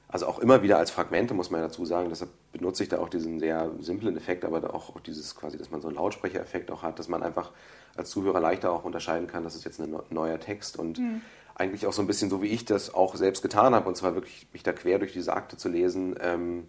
[0.08, 2.10] also auch immer wieder als Fragmente, muss man ja dazu sagen.
[2.10, 5.82] Deshalb benutze ich da auch diesen sehr simplen Effekt, aber auch dieses quasi, dass man
[5.82, 7.52] so einen Lautsprechereffekt auch hat, dass man einfach
[7.98, 11.22] als Zuhörer leichter auch unterscheiden kann, das ist jetzt ein neuer Text und mhm
[11.56, 14.14] eigentlich auch so ein bisschen so, wie ich das auch selbst getan habe, und zwar
[14.14, 16.16] wirklich mich da quer durch diese Akte zu lesen.
[16.22, 16.68] Ähm,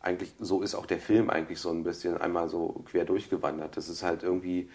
[0.00, 3.76] eigentlich so ist auch der Film eigentlich so ein bisschen einmal so quer durchgewandert.
[3.76, 4.70] Das ist halt irgendwie,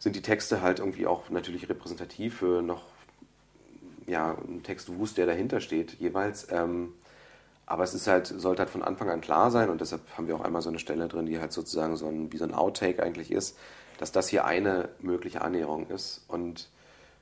[0.00, 2.82] sind die Texte halt irgendwie auch natürlich repräsentativ für noch
[4.06, 6.50] ja, einen Textwust, der dahinter steht, jeweils.
[6.50, 6.94] Ähm,
[7.66, 10.34] Aber es ist halt, sollte halt von Anfang an klar sein und deshalb haben wir
[10.34, 13.00] auch einmal so eine Stelle drin, die halt sozusagen so ein, wie so ein Outtake
[13.02, 13.56] eigentlich ist,
[13.98, 16.24] dass das hier eine mögliche Annäherung ist.
[16.26, 16.70] Und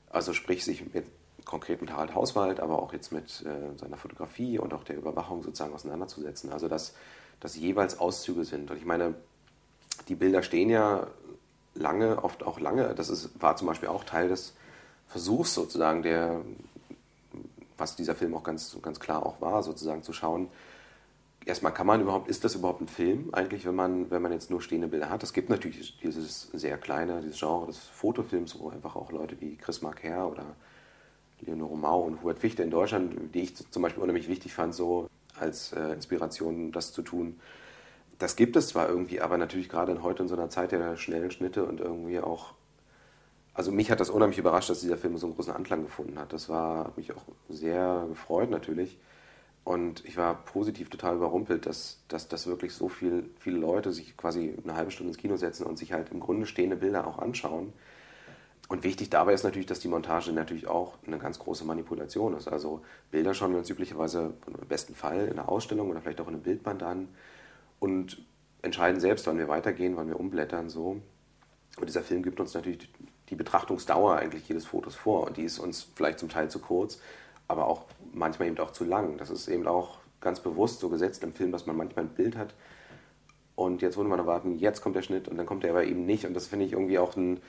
[0.09, 1.05] also sprich, sich mit,
[1.45, 5.43] konkret mit Harald Hauswald, aber auch jetzt mit äh, seiner Fotografie und auch der Überwachung
[5.43, 6.53] sozusagen auseinanderzusetzen.
[6.53, 6.95] Also dass
[7.41, 8.71] das jeweils Auszüge sind.
[8.71, 9.15] Und ich meine,
[10.09, 11.09] die Bilder stehen ja
[11.79, 12.95] lange, oft auch lange.
[12.95, 14.55] Das ist, war zum Beispiel auch Teil des
[15.09, 16.43] Versuchs sozusagen, der
[17.79, 20.49] was dieser Film auch ganz, ganz klar auch war, sozusagen zu schauen,
[21.49, 24.51] erstmal kann man überhaupt, ist das überhaupt ein Film eigentlich, wenn man, wenn man jetzt
[24.51, 25.23] nur stehende Bilder hat?
[25.23, 29.57] Es gibt natürlich dieses sehr kleine, dieses Genre des Fotofilms, wo einfach auch Leute wie
[29.57, 30.45] Chris Marker oder
[31.41, 35.09] Leonore Mau und Hubert Fichte in Deutschland, die ich zum Beispiel unheimlich wichtig fand, so
[35.39, 37.41] als äh, Inspiration das zu tun.
[38.19, 41.31] Das gibt es zwar irgendwie, aber natürlich gerade heute in so einer Zeit der schnellen
[41.31, 42.55] Schnitte und irgendwie auch
[43.59, 46.33] also mich hat das unheimlich überrascht, dass dieser Film so einen großen Anklang gefunden hat.
[46.33, 48.99] Das war hat mich auch sehr gefreut natürlich.
[49.65, 54.17] Und ich war positiv total überrumpelt, dass, dass, dass wirklich so viel, viele Leute sich
[54.17, 57.19] quasi eine halbe Stunde ins Kino setzen und sich halt im Grunde stehende Bilder auch
[57.19, 57.73] anschauen.
[58.69, 62.47] Und wichtig dabei ist natürlich, dass die Montage natürlich auch eine ganz große Manipulation ist.
[62.47, 66.29] Also Bilder schauen wir uns üblicherweise im besten Fall in einer Ausstellung oder vielleicht auch
[66.29, 67.09] in einem Bildband an
[67.81, 68.25] und
[68.63, 71.01] entscheiden selbst, wann wir weitergehen, wann wir umblättern so.
[71.79, 72.91] Und dieser Film gibt uns natürlich
[73.29, 75.27] die Betrachtungsdauer eigentlich jedes Fotos vor.
[75.27, 77.01] Und die ist uns vielleicht zum Teil zu kurz,
[77.47, 79.17] aber auch manchmal eben auch zu lang.
[79.19, 82.37] Das ist eben auch ganz bewusst so gesetzt im Film, dass man manchmal ein Bild
[82.37, 82.55] hat
[83.59, 86.07] und jetzt würde man erwarten, jetzt kommt der Schnitt und dann kommt er aber eben
[86.07, 86.25] nicht.
[86.25, 87.41] Und das finde ich irgendwie auch ein,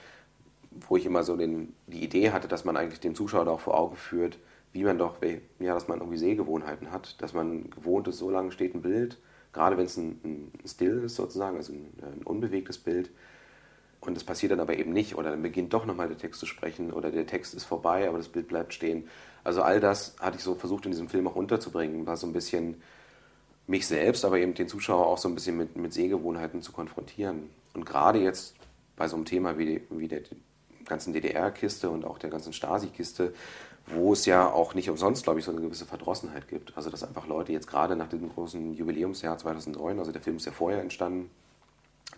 [0.71, 3.79] wo ich immer so den, die Idee hatte, dass man eigentlich dem Zuschauer auch vor
[3.79, 4.39] Augen führt,
[4.73, 5.17] wie man doch,
[5.59, 9.19] ja, dass man irgendwie Sehgewohnheiten hat, dass man gewohnt ist, so lange steht ein Bild,
[9.53, 13.09] gerade wenn es ein, ein Still ist sozusagen, also ein, ein unbewegtes Bild,
[14.01, 16.45] und das passiert dann aber eben nicht oder dann beginnt doch nochmal der Text zu
[16.45, 19.09] sprechen oder der Text ist vorbei, aber das Bild bleibt stehen.
[19.43, 22.33] Also all das hatte ich so versucht in diesem Film auch unterzubringen, war so ein
[22.33, 22.81] bisschen
[23.67, 27.49] mich selbst, aber eben den Zuschauer auch so ein bisschen mit, mit Sehgewohnheiten zu konfrontieren.
[27.73, 28.55] Und gerade jetzt
[28.95, 30.21] bei so einem Thema wie, wie der
[30.85, 33.33] ganzen DDR-Kiste und auch der ganzen Stasi-Kiste,
[33.93, 36.75] wo es ja auch nicht umsonst, glaube ich, so eine gewisse Verdrossenheit gibt.
[36.75, 40.45] Also dass einfach Leute jetzt gerade nach diesem großen Jubiläumsjahr 2009, also der Film ist
[40.45, 41.29] ja vorher entstanden,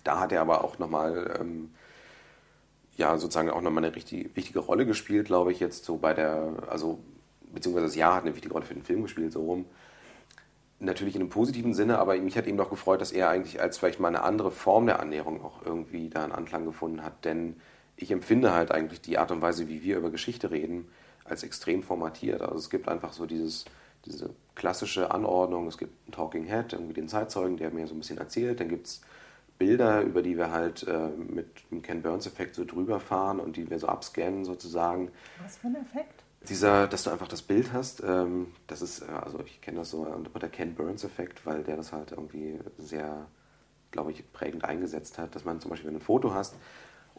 [0.04, 1.72] da hat er aber auch nochmal, ähm,
[2.98, 6.54] ja, sozusagen auch nochmal eine richtig wichtige Rolle gespielt, glaube ich, jetzt so bei der,
[6.70, 7.00] also,
[7.54, 9.66] beziehungsweise das Jahr hat eine wichtige Rolle für den Film gespielt, so rum.
[10.80, 13.78] Natürlich in einem positiven Sinne, aber mich hat eben doch gefreut, dass er eigentlich als
[13.78, 17.56] vielleicht mal eine andere Form der Annäherung auch irgendwie da einen Anklang gefunden hat, denn
[17.98, 20.88] ich empfinde halt eigentlich die Art und Weise, wie wir über Geschichte reden,
[21.32, 22.42] als extrem formatiert.
[22.42, 23.66] Also es gibt einfach so dieses,
[24.06, 28.00] diese klassische Anordnung, es gibt einen Talking Head, irgendwie den Zeitzeugen, der mir so ein
[28.00, 29.02] bisschen erzählt, dann gibt es
[29.58, 33.70] Bilder, über die wir halt äh, mit dem Ken Burns-Effekt so drüber fahren und die
[33.70, 35.12] wir so abscannen sozusagen.
[35.42, 36.24] Was für ein Effekt?
[36.50, 39.92] Dieser, dass du einfach das Bild hast, ähm, das ist, äh, also ich kenne das
[39.92, 43.28] so unter der Ken Burns-Effekt, weil der das halt irgendwie sehr,
[43.92, 46.56] glaube ich, prägend eingesetzt hat, dass man zum Beispiel, wenn du ein Foto hast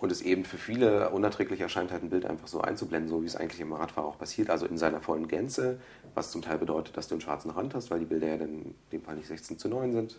[0.03, 3.27] und es eben für viele unerträglich erscheint, halt ein Bild einfach so einzublenden, so wie
[3.27, 5.79] es eigentlich im Radfahrer auch passiert, also in seiner vollen Gänze,
[6.15, 8.49] was zum Teil bedeutet, dass du einen schwarzen Rand hast, weil die Bilder ja dann
[8.49, 10.19] in dem Fall nicht 16 zu 9 sind,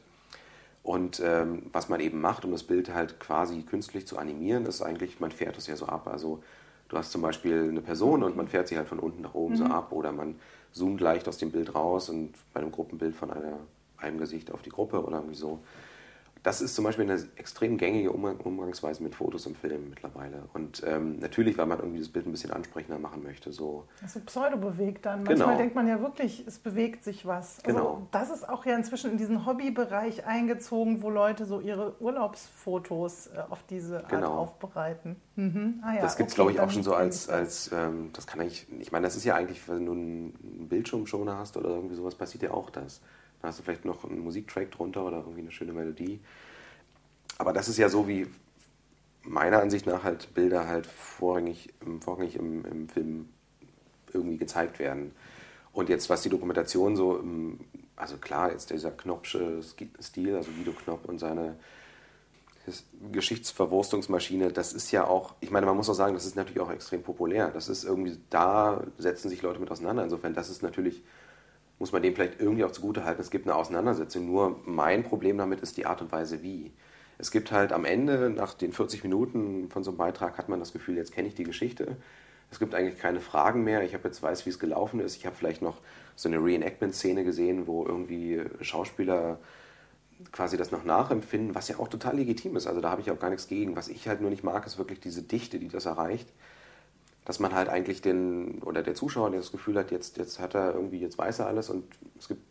[0.83, 4.81] und ähm, was man eben macht, um das Bild halt quasi künstlich zu animieren, ist
[4.81, 6.07] eigentlich, man fährt es ja so ab.
[6.07, 6.43] Also
[6.89, 9.53] du hast zum Beispiel eine Person und man fährt sie halt von unten nach oben
[9.53, 9.59] mhm.
[9.59, 10.35] so ab oder man
[10.73, 13.59] zoomt leicht aus dem Bild raus und bei einem Gruppenbild von einer,
[13.95, 15.59] einem Gesicht auf die Gruppe oder irgendwie so
[16.43, 20.43] das ist zum Beispiel eine extrem gängige Umgangsweise mit Fotos im Film mittlerweile.
[20.53, 23.53] Und ähm, natürlich, weil man irgendwie das Bild ein bisschen ansprechender machen möchte.
[23.53, 23.85] So.
[24.01, 25.23] Also pseudo-bewegt dann.
[25.23, 25.57] Manchmal genau.
[25.57, 27.63] denkt man ja wirklich, es bewegt sich was.
[27.63, 28.07] Also genau.
[28.11, 33.39] Das ist auch ja inzwischen in diesen Hobbybereich eingezogen, wo Leute so ihre Urlaubsfotos äh,
[33.49, 34.37] auf diese Art genau.
[34.37, 35.15] aufbereiten.
[35.37, 35.81] Mhm.
[35.81, 38.27] Ah, ja, das gibt es, okay, glaube ich, auch schon so als, als ähm, das
[38.27, 41.95] kann ich, ich meine, das ist ja eigentlich, wenn du einen Bildschirmschoner hast oder irgendwie
[41.95, 42.99] sowas, passiert ja auch das.
[43.43, 46.21] Dann hast du vielleicht noch einen Musiktrack drunter oder irgendwie eine schöne Melodie.
[47.37, 48.25] Aber das ist ja so, wie
[49.23, 53.27] meiner Ansicht nach halt Bilder halt vorrangig, vorrangig im, im Film
[54.13, 55.11] irgendwie gezeigt werden.
[55.73, 57.21] Und jetzt, was die Dokumentation so,
[57.97, 59.59] also klar, jetzt dieser Knopfsche
[60.01, 61.57] Stil, also Guido Knopp und seine
[63.11, 66.71] Geschichtsverwurstungsmaschine, das ist ja auch, ich meine, man muss auch sagen, das ist natürlich auch
[66.71, 67.49] extrem populär.
[67.49, 70.05] Das ist irgendwie, da setzen sich Leute mit auseinander.
[70.05, 71.03] Insofern, das ist natürlich
[71.83, 74.25] muss man dem vielleicht irgendwie auch zugute halten, es gibt eine Auseinandersetzung.
[74.25, 76.71] Nur mein Problem damit ist die Art und Weise, wie.
[77.17, 80.59] Es gibt halt am Ende, nach den 40 Minuten von so einem Beitrag, hat man
[80.61, 81.97] das Gefühl, jetzt kenne ich die Geschichte.
[82.49, 83.83] Es gibt eigentlich keine Fragen mehr.
[83.83, 85.17] Ich habe jetzt weiß, wie es gelaufen ist.
[85.17, 85.81] Ich habe vielleicht noch
[86.15, 89.39] so eine Reenactment-Szene gesehen, wo irgendwie Schauspieler
[90.31, 92.65] quasi das noch nachempfinden, was ja auch total legitim ist.
[92.65, 93.75] Also da habe ich auch gar nichts gegen.
[93.75, 96.29] Was ich halt nur nicht mag, ist wirklich diese Dichte, die das erreicht
[97.25, 100.55] dass man halt eigentlich den, oder der Zuschauer, der das Gefühl hat, jetzt, jetzt hat
[100.55, 101.85] er irgendwie, jetzt weiß er alles und
[102.17, 102.41] es gibt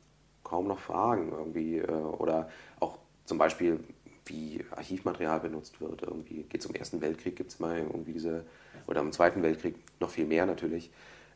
[0.45, 1.79] kaum noch Fragen irgendwie.
[1.79, 2.49] Äh, oder
[2.81, 3.81] auch zum Beispiel,
[4.27, 6.03] wie Archivmaterial benutzt wird.
[6.03, 8.45] Irgendwie geht es um Ersten Weltkrieg, gibt es mal irgendwie diese,
[8.87, 10.91] oder im Zweiten Weltkrieg noch viel mehr natürlich,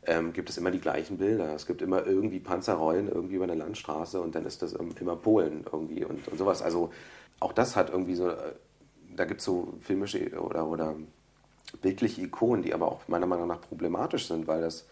[0.05, 1.53] ähm, gibt es immer die gleichen Bilder.
[1.53, 5.65] Es gibt immer irgendwie Panzerrollen irgendwie über eine Landstraße und dann ist das immer Polen
[5.71, 6.61] irgendwie und, und sowas.
[6.61, 6.91] Also
[7.39, 8.53] auch das hat irgendwie so, äh,
[9.15, 10.95] da gibt es so filmische oder, oder
[11.81, 14.85] bildliche Ikonen, die aber auch meiner Meinung nach problematisch sind, weil das,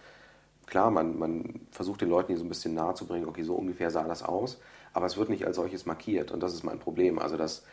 [0.66, 3.56] klar, man, man versucht den Leuten hier so ein bisschen nahe zu bringen, okay, so
[3.56, 4.60] ungefähr sah das aus,
[4.94, 7.20] aber es wird nicht als solches markiert und das ist mein Problem.
[7.20, 7.64] Also, dass,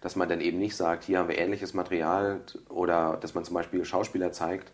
[0.00, 3.54] dass man dann eben nicht sagt, hier haben wir ähnliches Material oder dass man zum
[3.54, 4.72] Beispiel Schauspieler zeigt.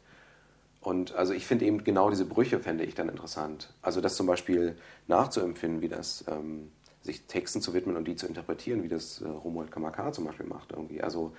[0.81, 3.75] Und also ich finde eben genau diese Brüche fände ich dann interessant.
[3.83, 6.71] Also das zum Beispiel nachzuempfinden, wie das, ähm,
[7.03, 10.47] sich Texten zu widmen und die zu interpretieren, wie das äh, Romuald Kamakar zum Beispiel
[10.47, 11.03] macht irgendwie.
[11.03, 11.33] Also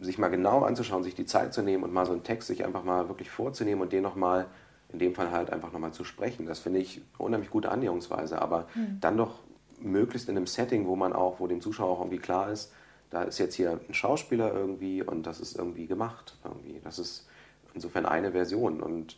[0.00, 2.64] sich mal genau anzuschauen, sich die Zeit zu nehmen und mal so einen Text sich
[2.64, 4.46] einfach mal wirklich vorzunehmen und den nochmal,
[4.92, 6.46] in dem Fall halt einfach nochmal zu sprechen.
[6.46, 8.98] Das finde ich eine unheimlich gute Annäherungsweise, aber mhm.
[9.00, 9.40] dann doch
[9.80, 12.72] möglichst in einem Setting, wo man auch, wo dem Zuschauer auch irgendwie klar ist,
[13.10, 16.36] da ist jetzt hier ein Schauspieler irgendwie und das ist irgendwie gemacht.
[16.44, 16.80] Irgendwie.
[16.82, 17.26] Das ist
[17.74, 18.80] insofern eine Version.
[18.80, 19.16] Und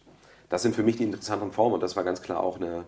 [0.49, 2.85] das sind für mich die interessanten Formen und das war ganz klar auch eine,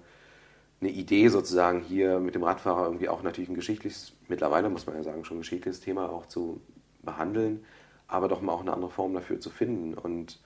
[0.81, 4.97] eine Idee sozusagen hier mit dem Radfahrer irgendwie auch natürlich ein geschichtliches, mittlerweile muss man
[4.97, 6.61] ja sagen, schon ein geschichtliches Thema auch zu
[7.03, 7.65] behandeln,
[8.09, 9.95] aber doch mal auch eine andere Form dafür zu finden.
[9.95, 10.41] Und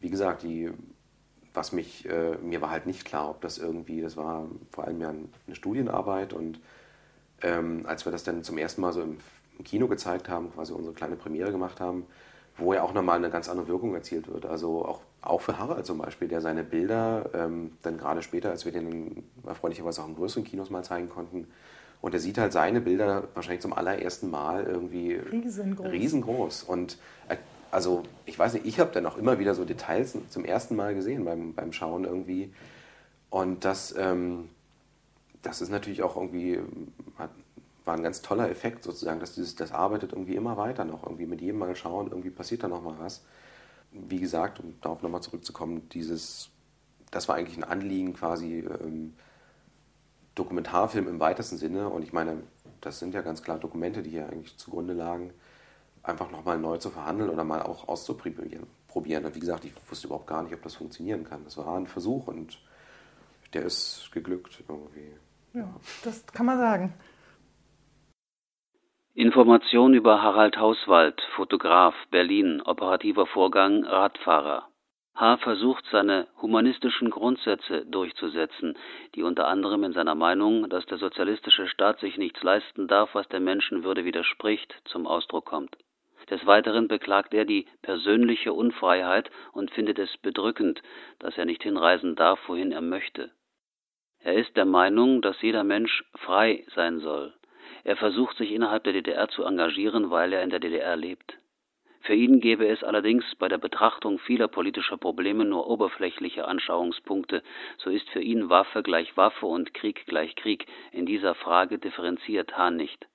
[0.00, 0.70] wie gesagt, die,
[1.52, 5.00] was mich, äh, mir war halt nicht klar, ob das irgendwie, das war vor allem
[5.00, 6.60] ja eine Studienarbeit und
[7.42, 9.18] ähm, als wir das dann zum ersten Mal so im,
[9.62, 12.06] Kino gezeigt haben, quasi unsere kleine Premiere gemacht haben,
[12.56, 14.46] wo ja auch nochmal eine ganz andere Wirkung erzielt wird.
[14.46, 18.64] Also auch, auch für Harald zum Beispiel, der seine Bilder ähm, dann gerade später, als
[18.64, 21.48] wir den erfreulicherweise auch in größeren Kinos mal zeigen konnten,
[22.04, 25.90] und er sieht halt seine Bilder wahrscheinlich zum allerersten Mal irgendwie riesengroß.
[25.90, 26.62] riesengroß.
[26.64, 26.98] Und
[27.30, 27.38] äh,
[27.70, 30.94] also ich weiß nicht, ich habe dann auch immer wieder so Details zum ersten Mal
[30.94, 32.52] gesehen beim, beim Schauen irgendwie.
[33.30, 34.50] Und das, ähm,
[35.40, 36.60] das ist natürlich auch irgendwie,
[37.16, 37.30] hat,
[37.86, 41.04] war ein ganz toller Effekt sozusagen, dass dieses, das arbeitet irgendwie immer weiter noch.
[41.04, 43.24] Irgendwie mit jedem Mal schauen, irgendwie passiert da nochmal was.
[43.92, 46.50] Wie gesagt, um darauf nochmal zurückzukommen, dieses,
[47.10, 48.58] das war eigentlich ein Anliegen quasi.
[48.58, 49.14] Ähm,
[50.34, 52.42] Dokumentarfilm im weitesten Sinne, und ich meine,
[52.80, 55.32] das sind ja ganz klar Dokumente, die hier eigentlich zugrunde lagen,
[56.02, 58.66] einfach nochmal neu zu verhandeln oder mal auch auszuprobieren.
[58.88, 59.24] Probieren.
[59.24, 61.42] Und wie gesagt, ich wusste überhaupt gar nicht, ob das funktionieren kann.
[61.44, 62.58] Das war ein Versuch und
[63.52, 65.12] der ist geglückt irgendwie.
[65.52, 65.68] Ja,
[66.04, 66.94] das kann man sagen.
[69.14, 74.68] Information über Harald Hauswald, Fotograf, Berlin, operativer Vorgang, Radfahrer.
[75.16, 75.36] H.
[75.36, 78.76] versucht, seine humanistischen Grundsätze durchzusetzen,
[79.14, 83.28] die unter anderem in seiner Meinung, dass der sozialistische Staat sich nichts leisten darf, was
[83.28, 85.76] der Menschenwürde widerspricht, zum Ausdruck kommt.
[86.30, 90.82] Des Weiteren beklagt er die persönliche Unfreiheit und findet es bedrückend,
[91.20, 93.30] dass er nicht hinreisen darf, wohin er möchte.
[94.18, 97.34] Er ist der Meinung, dass jeder Mensch frei sein soll.
[97.84, 101.38] Er versucht sich innerhalb der DDR zu engagieren, weil er in der DDR lebt.
[102.04, 107.42] Für ihn gäbe es allerdings bei der Betrachtung vieler politischer Probleme nur oberflächliche Anschauungspunkte,
[107.78, 110.66] so ist für ihn Waffe gleich Waffe und Krieg gleich Krieg.
[110.92, 113.08] In dieser Frage differenziert Hahn nicht.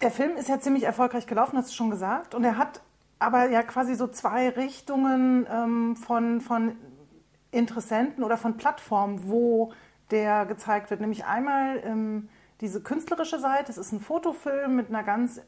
[0.00, 2.80] Der Film ist ja ziemlich erfolgreich gelaufen, hast du schon gesagt, und er hat
[3.18, 6.76] aber ja quasi so zwei Richtungen ähm, von, von
[7.50, 9.72] Interessenten oder von Plattformen, wo
[10.12, 11.00] der gezeigt wird.
[11.00, 12.28] Nämlich einmal ähm,
[12.62, 13.70] diese künstlerische Seite.
[13.70, 15.42] Es ist ein Fotofilm mit einer ganz äh,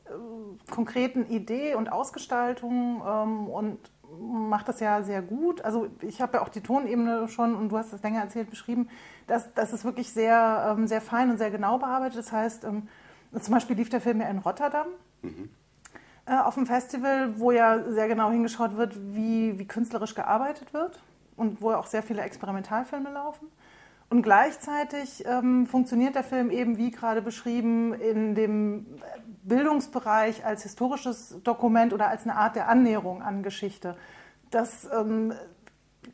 [0.70, 3.79] konkreten Idee und Ausgestaltung ähm, und
[4.20, 5.62] macht das ja sehr gut.
[5.62, 8.88] Also ich habe ja auch die Tonebene schon, und du hast das länger erzählt, beschrieben,
[9.29, 12.18] dass das ist wirklich sehr, ähm, sehr fein und sehr genau bearbeitet.
[12.18, 12.88] Das heißt, ähm,
[13.40, 14.88] zum Beispiel lief der Film ja in Rotterdam.
[15.22, 15.50] Mhm.
[16.27, 21.00] Äh, auf dem Festival, wo ja sehr genau hingeschaut wird, wie, wie künstlerisch gearbeitet wird
[21.37, 23.47] und wo ja auch sehr viele Experimentalfilme laufen.
[24.15, 28.87] Und gleichzeitig ähm, funktioniert der Film eben, wie gerade beschrieben, in dem
[29.43, 33.97] Bildungsbereich als historisches Dokument oder als eine Art der Annäherung an Geschichte.
[34.53, 35.33] Das ähm,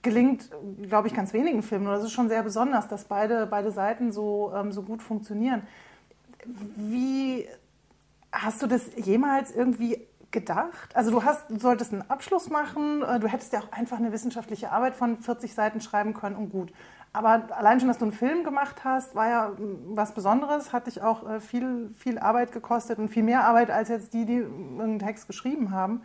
[0.00, 0.48] gelingt,
[0.80, 1.88] glaube ich, ganz wenigen Filmen.
[1.88, 5.60] Und das ist schon sehr besonders, dass beide, beide Seiten so, ähm, so gut funktionieren.
[6.76, 7.46] Wie
[8.32, 10.96] hast du das jemals irgendwie gedacht?
[10.96, 14.10] Also du hast, du solltest einen Abschluss machen, äh, du hättest ja auch einfach eine
[14.10, 16.72] wissenschaftliche Arbeit von 40 Seiten schreiben können und gut.
[17.12, 19.52] Aber allein schon, dass du einen Film gemacht hast, war ja
[19.88, 23.88] was Besonderes, hat dich auch äh, viel, viel Arbeit gekostet und viel mehr Arbeit als
[23.88, 26.02] jetzt die, die irgendeinen Text geschrieben haben.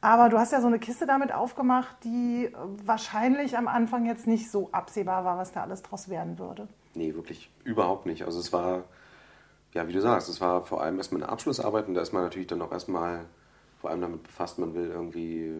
[0.00, 2.52] Aber du hast ja so eine Kiste damit aufgemacht, die
[2.84, 6.68] wahrscheinlich am Anfang jetzt nicht so absehbar war, was da alles draus werden würde.
[6.94, 8.24] Nee, wirklich überhaupt nicht.
[8.24, 8.84] Also es war,
[9.72, 12.22] ja, wie du sagst, es war vor allem erstmal eine Abschlussarbeit und da ist man
[12.22, 13.24] natürlich dann auch erstmal
[13.80, 15.54] vor allem damit befasst, man will irgendwie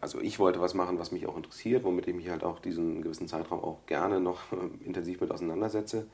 [0.00, 3.02] also ich wollte was machen, was mich auch interessiert, womit ich mich halt auch diesen
[3.02, 4.40] gewissen Zeitraum auch gerne noch
[4.84, 6.06] intensiv mit auseinandersetze.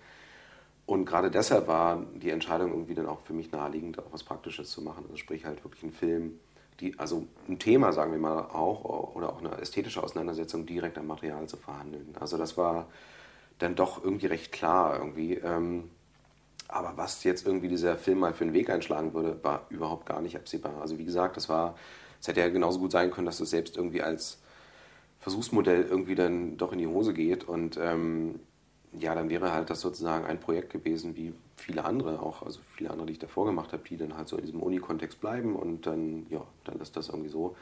[0.84, 4.70] Und gerade deshalb war die Entscheidung irgendwie dann auch für mich naheliegend, auch was Praktisches
[4.70, 5.04] zu machen.
[5.04, 6.40] Also sprich halt wirklich einen Film,
[6.80, 11.06] die, also ein Thema, sagen wir mal auch, oder auch eine ästhetische Auseinandersetzung direkt am
[11.06, 12.14] Material zu verhandeln.
[12.18, 12.88] Also das war
[13.58, 15.34] dann doch irgendwie recht klar irgendwie.
[15.34, 15.90] Ähm,
[16.68, 20.20] aber was jetzt irgendwie dieser Film mal für einen Weg einschlagen würde, war überhaupt gar
[20.20, 20.80] nicht absehbar.
[20.80, 21.76] Also wie gesagt, das war,
[22.22, 24.40] es hätte ja genauso gut sein können, dass es selbst irgendwie als
[25.20, 28.40] Versuchsmodell irgendwie dann doch in die Hose geht und ähm,
[28.98, 32.90] ja, dann wäre halt das sozusagen ein Projekt gewesen, wie viele andere auch, also viele
[32.90, 35.86] andere, die ich davor gemacht habe, die dann halt so in diesem Uni-Kontext bleiben und
[35.86, 37.56] dann, ja, dann ist das irgendwie so.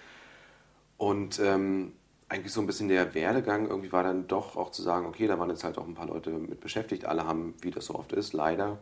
[0.98, 1.92] Und ähm,
[2.28, 5.38] eigentlich so ein bisschen der Werdegang irgendwie war dann doch auch zu sagen, okay, da
[5.38, 7.04] waren jetzt halt auch ein paar Leute mit beschäftigt.
[7.04, 8.78] Alle haben, wie das so oft ist, leider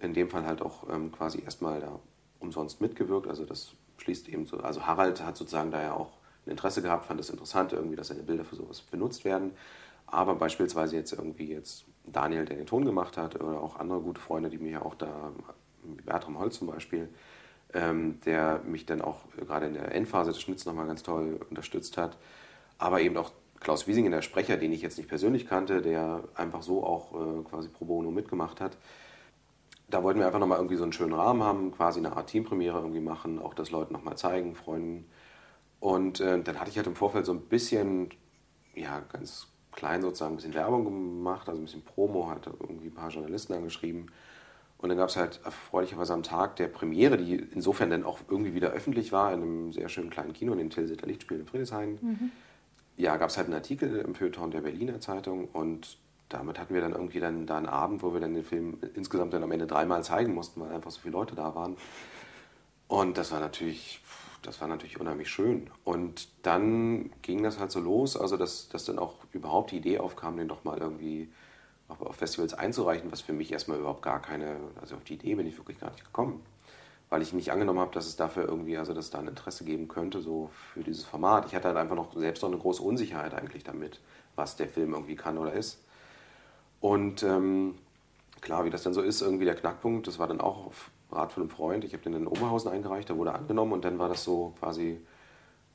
[0.00, 1.98] in dem Fall halt auch ähm, quasi erstmal da
[2.40, 3.28] umsonst mitgewirkt.
[3.28, 6.10] Also das schließt eben so, also Harald hat sozusagen da ja auch
[6.46, 9.52] ein Interesse gehabt, fand es interessant irgendwie, dass seine Bilder für sowas benutzt werden.
[10.06, 14.20] Aber beispielsweise jetzt irgendwie jetzt Daniel, der den Ton gemacht hat, oder auch andere gute
[14.20, 15.32] Freunde, die mir ja auch da,
[16.04, 17.08] Bertram Holz zum Beispiel,
[17.74, 21.96] ähm, der mich dann auch gerade in der Endphase des Schnitts nochmal ganz toll unterstützt
[21.98, 22.16] hat.
[22.78, 26.62] Aber eben auch Klaus Wiesingen, der Sprecher, den ich jetzt nicht persönlich kannte, der einfach
[26.62, 28.76] so auch äh, quasi pro bono mitgemacht hat.
[29.90, 32.78] Da wollten wir einfach nochmal irgendwie so einen schönen Rahmen haben, quasi eine Art Teampremiere
[32.78, 35.06] irgendwie machen, auch das Leuten nochmal zeigen, Freunden.
[35.80, 38.10] Und äh, dann hatte ich halt im Vorfeld so ein bisschen,
[38.74, 42.94] ja, ganz klein sozusagen ein bisschen Werbung gemacht, also ein bisschen Promo, hat irgendwie ein
[42.94, 44.10] paar Journalisten angeschrieben.
[44.78, 48.54] Und dann gab es halt erfreulicherweise am Tag der Premiere, die insofern dann auch irgendwie
[48.54, 51.98] wieder öffentlich war, in einem sehr schönen kleinen Kino, in den Tilsiter Lichtspielen in Friedrichshain.
[52.00, 52.30] Mhm.
[52.96, 55.98] Ja, gab es halt einen Artikel im Feuilleton der Berliner Zeitung und
[56.28, 59.32] damit hatten wir dann irgendwie dann da einen Abend, wo wir dann den Film insgesamt
[59.32, 61.76] dann am Ende dreimal zeigen mussten, weil einfach so viele Leute da waren.
[62.86, 64.00] Und das war natürlich
[64.42, 65.70] das war natürlich unheimlich schön.
[65.84, 69.98] Und dann ging das halt so los, also dass, dass dann auch überhaupt die Idee
[69.98, 71.30] aufkam, den doch mal irgendwie
[71.88, 75.46] auf Festivals einzureichen, was für mich erstmal überhaupt gar keine, also auf die Idee bin
[75.46, 76.44] ich wirklich gar nicht gekommen.
[77.10, 79.88] Weil ich nicht angenommen habe, dass es dafür irgendwie, also dass da ein Interesse geben
[79.88, 81.46] könnte, so für dieses Format.
[81.46, 84.00] Ich hatte halt einfach noch selbst noch eine große Unsicherheit eigentlich damit,
[84.36, 85.82] was der Film irgendwie kann oder ist.
[86.80, 87.74] Und ähm,
[88.40, 91.32] klar, wie das dann so ist, irgendwie der Knackpunkt, das war dann auch auf Rat
[91.32, 91.84] von einem Freund.
[91.84, 95.00] Ich habe den in Oberhausen eingereicht, der wurde angenommen und dann war das so quasi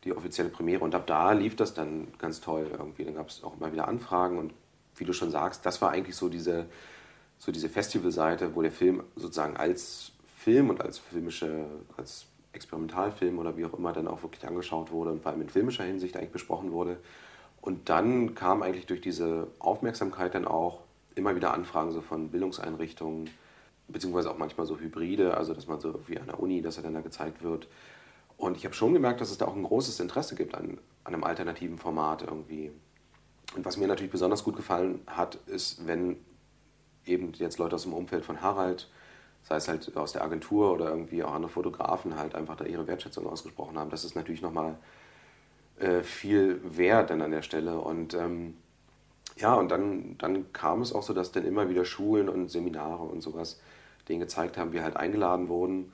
[0.04, 0.84] die offizielle Premiere.
[0.84, 3.04] Und ab da lief das dann ganz toll irgendwie.
[3.04, 4.54] Dann gab es auch immer wieder Anfragen und
[4.95, 6.66] wie du schon sagst, das war eigentlich so diese,
[7.39, 11.66] so diese Festivalseite, wo der Film sozusagen als Film und als filmische,
[11.97, 15.49] als Experimentalfilm oder wie auch immer dann auch wirklich angeschaut wurde und vor allem in
[15.49, 16.97] filmischer Hinsicht eigentlich besprochen wurde.
[17.62, 20.82] Und dann kam eigentlich durch diese Aufmerksamkeit dann auch
[21.16, 23.30] immer wieder Anfragen so von Bildungseinrichtungen,
[23.88, 26.84] beziehungsweise auch manchmal so Hybride, also dass man so wie an der Uni, dass er
[26.84, 27.68] dann da gezeigt wird.
[28.38, 31.14] Und ich habe schon gemerkt, dass es da auch ein großes Interesse gibt an, an
[31.14, 32.72] einem alternativen Format irgendwie.
[33.55, 36.18] Und was mir natürlich besonders gut gefallen hat, ist, wenn
[37.05, 38.89] eben jetzt Leute aus dem Umfeld von Harald,
[39.43, 42.88] sei es halt aus der Agentur oder irgendwie auch andere Fotografen, halt einfach da ihre
[42.88, 43.89] Wertschätzung ausgesprochen haben.
[43.89, 44.78] Das ist natürlich nochmal
[45.80, 47.80] äh, viel wert dann an der Stelle.
[47.80, 48.55] Und ähm,
[49.38, 53.03] ja, und dann, dann kam es auch so, dass dann immer wieder Schulen und Seminare
[53.03, 53.59] und sowas
[54.07, 55.93] denen gezeigt haben, wir halt eingeladen wurden.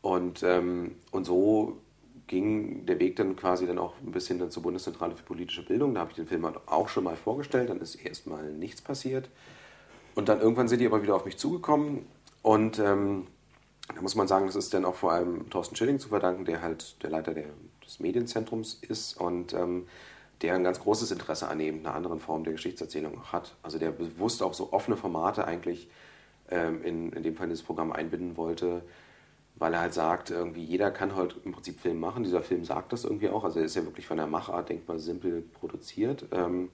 [0.00, 1.78] Und, ähm, und so
[2.26, 5.94] ging der Weg dann quasi dann auch ein bisschen dann zur Bundeszentrale für politische Bildung.
[5.94, 9.28] Da habe ich den Film halt auch schon mal vorgestellt, dann ist erstmal nichts passiert.
[10.14, 12.06] Und dann irgendwann sind die aber wieder auf mich zugekommen
[12.42, 13.26] und ähm,
[13.94, 16.62] da muss man sagen, das ist dann auch vor allem Thorsten Schilling zu verdanken, der
[16.62, 17.46] halt der Leiter der,
[17.84, 19.86] des Medienzentrums ist und ähm,
[20.42, 23.54] der ein ganz großes Interesse an eben einer anderen Form der Geschichtserzählung hat.
[23.62, 25.88] Also der bewusst auch so offene Formate eigentlich
[26.50, 28.82] ähm, in, in dem Fall dieses Programm einbinden wollte,
[29.56, 32.24] weil er halt sagt, irgendwie jeder kann heute im Prinzip Film machen.
[32.24, 33.44] Dieser Film sagt das irgendwie auch.
[33.44, 36.26] Also er ist ja wirklich von der Machart denkbar simpel produziert.
[36.32, 36.70] Ähm,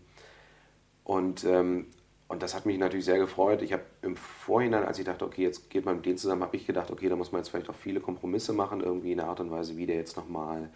[1.05, 1.87] und, ähm,
[2.29, 3.63] und das hat mich natürlich sehr gefreut.
[3.63, 6.57] Ich habe im Vorhinein, als ich dachte, okay, jetzt geht man mit denen zusammen, habe
[6.57, 9.29] ich gedacht, okay, da muss man jetzt vielleicht auch viele Kompromisse machen, irgendwie in einer
[9.29, 10.71] Art und Weise, wie der jetzt nochmal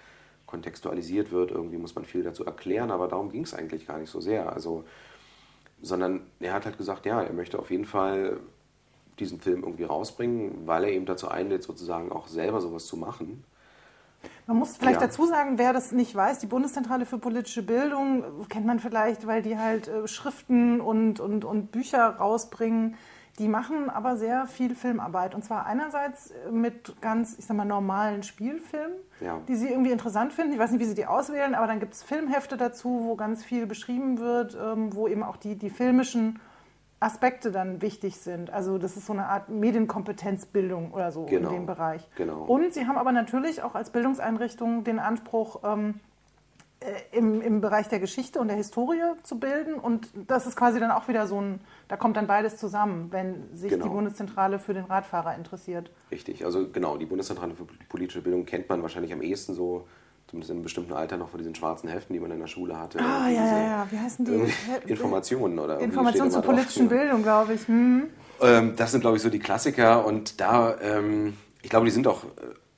[0.55, 1.51] kontextualisiert wird.
[1.51, 4.53] Irgendwie muss man viel dazu erklären, aber darum ging es eigentlich gar nicht so sehr.
[4.53, 4.85] Also,
[5.83, 8.39] sondern er hat halt gesagt, ja, er möchte auf jeden Fall
[9.19, 13.43] diesen Film irgendwie rausbringen, weil er eben dazu einlädt, sozusagen auch selber sowas zu machen.
[14.47, 15.07] Man muss vielleicht ja.
[15.09, 19.43] dazu sagen, wer das nicht weiß, die Bundeszentrale für politische Bildung kennt man vielleicht, weil
[19.43, 22.95] die halt äh, Schriften und, und, und Bücher rausbringen.
[23.39, 25.35] Die machen aber sehr viel Filmarbeit.
[25.35, 29.41] Und zwar einerseits mit ganz, ich sag mal, normalen Spielfilmen, ja.
[29.49, 30.53] die sie irgendwie interessant finden.
[30.53, 33.43] Ich weiß nicht, wie sie die auswählen, aber dann gibt es Filmhefte dazu, wo ganz
[33.43, 36.39] viel beschrieben wird, ähm, wo eben auch die, die filmischen
[37.01, 38.51] Aspekte dann wichtig sind.
[38.51, 41.51] Also das ist so eine Art Medienkompetenzbildung oder so genau.
[41.51, 42.09] in dem Bereich.
[42.17, 42.45] Genau.
[42.45, 46.14] Und sie haben aber natürlich auch als Bildungseinrichtung den Anspruch, ähm, äh,
[47.13, 49.75] im, im Bereich der Geschichte und der Historie zu bilden.
[49.75, 53.57] Und das ist quasi dann auch wieder so ein, da kommt dann beides zusammen, wenn
[53.57, 53.85] sich genau.
[53.85, 55.91] die Bundeszentrale für den Radfahrer interessiert.
[56.11, 59.87] Richtig, also genau, die Bundeszentrale für politische Bildung kennt man wahrscheinlich am ehesten so,
[60.27, 62.79] zumindest in einem bestimmten Alter noch von diesen schwarzen Heften, die man in der Schule
[62.79, 62.99] hatte.
[63.01, 64.53] Ah, ja, ja, ja, wie heißen die?
[64.91, 67.67] Informationen oder Informationen zur politischen drauf, Bildung, glaube ich.
[67.67, 68.05] Hm.
[68.41, 72.07] Ähm, das sind, glaube ich, so die Klassiker und da, ähm, ich glaube, die sind
[72.07, 72.25] auch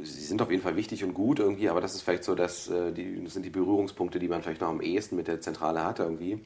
[0.07, 2.69] sie sind auf jeden Fall wichtig und gut irgendwie, aber das ist vielleicht so, dass
[2.69, 5.85] äh, die, das sind die Berührungspunkte, die man vielleicht noch am ehesten mit der Zentrale
[5.85, 6.41] hat irgendwie.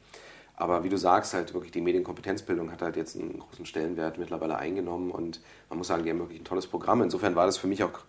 [0.57, 4.59] Aber wie du sagst, halt wirklich die Medienkompetenzbildung hat halt jetzt einen großen Stellenwert mittlerweile
[4.59, 5.41] eingenommen und
[5.71, 7.03] man muss sagen, die haben wirklich ein tolles Programm.
[7.03, 8.01] Insofern war das für mich auch,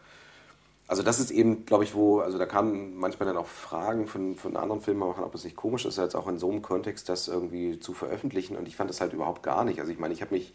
[0.87, 4.35] also das ist eben, glaube ich, wo, also da kamen manchmal dann auch Fragen von,
[4.35, 7.29] von anderen Filmemachern, ob es nicht komisch ist, jetzt auch in so einem Kontext das
[7.29, 9.79] irgendwie zu veröffentlichen und ich fand das halt überhaupt gar nicht.
[9.79, 10.53] Also ich meine, ich habe mich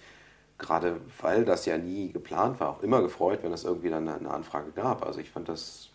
[0.59, 4.31] gerade weil das ja nie geplant war, auch immer gefreut, wenn es irgendwie dann eine
[4.31, 5.05] Anfrage gab.
[5.05, 5.91] Also ich fand das,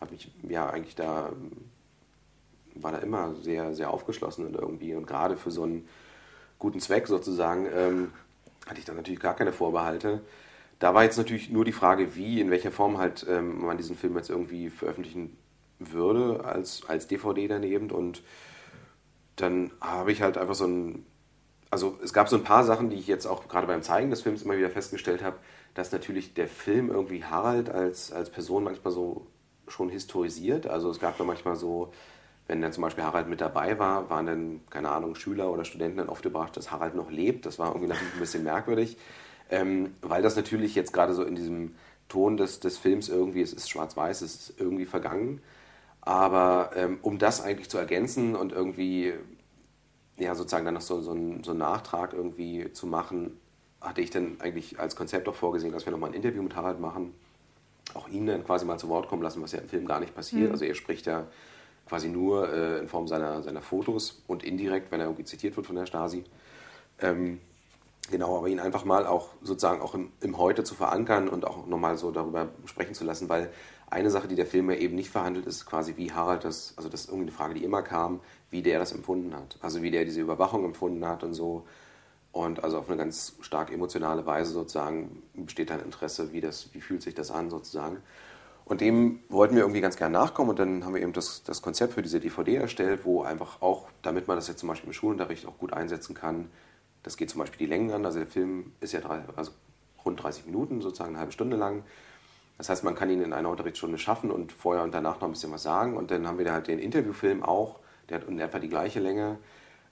[0.00, 1.32] habe mich ja eigentlich da,
[2.74, 5.88] war da immer sehr, sehr aufgeschlossen und irgendwie und gerade für so einen
[6.58, 8.12] guten Zweck sozusagen ähm,
[8.66, 10.22] hatte ich da natürlich gar keine Vorbehalte.
[10.78, 13.96] Da war jetzt natürlich nur die Frage, wie, in welcher Form halt ähm, man diesen
[13.96, 15.36] Film jetzt irgendwie veröffentlichen
[15.78, 18.22] würde als, als DVD daneben und
[19.36, 21.04] dann habe ich halt einfach so ein
[21.74, 24.22] also es gab so ein paar Sachen, die ich jetzt auch gerade beim Zeigen des
[24.22, 25.38] Films immer wieder festgestellt habe,
[25.74, 29.26] dass natürlich der Film irgendwie Harald als, als Person manchmal so
[29.66, 30.68] schon historisiert.
[30.68, 31.92] Also es gab da manchmal so,
[32.46, 35.96] wenn dann zum Beispiel Harald mit dabei war, waren dann, keine Ahnung, Schüler oder Studenten
[35.96, 37.44] dann oft überrascht, dass Harald noch lebt.
[37.44, 38.96] Das war irgendwie natürlich ein bisschen merkwürdig,
[39.50, 41.74] ähm, weil das natürlich jetzt gerade so in diesem
[42.08, 45.40] Ton des, des Films irgendwie, es ist schwarz-weiß, es ist irgendwie vergangen.
[46.02, 49.14] Aber ähm, um das eigentlich zu ergänzen und irgendwie
[50.16, 53.38] ja, sozusagen dann noch so, so, einen, so einen Nachtrag irgendwie zu machen,
[53.80, 56.80] hatte ich dann eigentlich als Konzept auch vorgesehen, dass wir nochmal ein Interview mit Harald
[56.80, 57.14] machen,
[57.94, 60.14] auch ihn dann quasi mal zu Wort kommen lassen, was ja im Film gar nicht
[60.14, 60.46] passiert.
[60.46, 60.52] Mhm.
[60.52, 61.26] Also er spricht ja
[61.86, 65.66] quasi nur äh, in Form seiner, seiner Fotos und indirekt, wenn er irgendwie zitiert wird
[65.66, 66.24] von der Stasi.
[67.00, 67.40] Ähm,
[68.10, 71.66] genau, aber ihn einfach mal auch sozusagen auch im, im Heute zu verankern und auch
[71.66, 73.50] nochmal so darüber sprechen zu lassen, weil
[73.90, 76.88] eine Sache, die der Film ja eben nicht verhandelt, ist quasi, wie Harald das, also
[76.88, 78.20] das ist irgendwie eine Frage, die immer kam,
[78.54, 79.58] wie der das empfunden hat.
[79.60, 81.66] Also wie der diese Überwachung empfunden hat und so.
[82.30, 86.80] Und also auf eine ganz stark emotionale Weise sozusagen besteht ein Interesse, wie, das, wie
[86.80, 87.96] fühlt sich das an sozusagen.
[88.64, 91.62] Und dem wollten wir irgendwie ganz gern nachkommen und dann haben wir eben das, das
[91.62, 94.94] Konzept für diese DVD erstellt, wo einfach auch, damit man das jetzt zum Beispiel im
[94.94, 96.48] Schulunterricht auch gut einsetzen kann,
[97.02, 99.50] das geht zum Beispiel die Längen an, also der Film ist ja drei, also
[100.04, 101.82] rund 30 Minuten, sozusagen eine halbe Stunde lang.
[102.56, 105.32] Das heißt, man kann ihn in einer Unterrichtsstunde schaffen und vorher und danach noch ein
[105.32, 105.96] bisschen was sagen.
[105.96, 109.38] Und dann haben wir halt den Interviewfilm auch, der hat in etwa die gleiche Länge,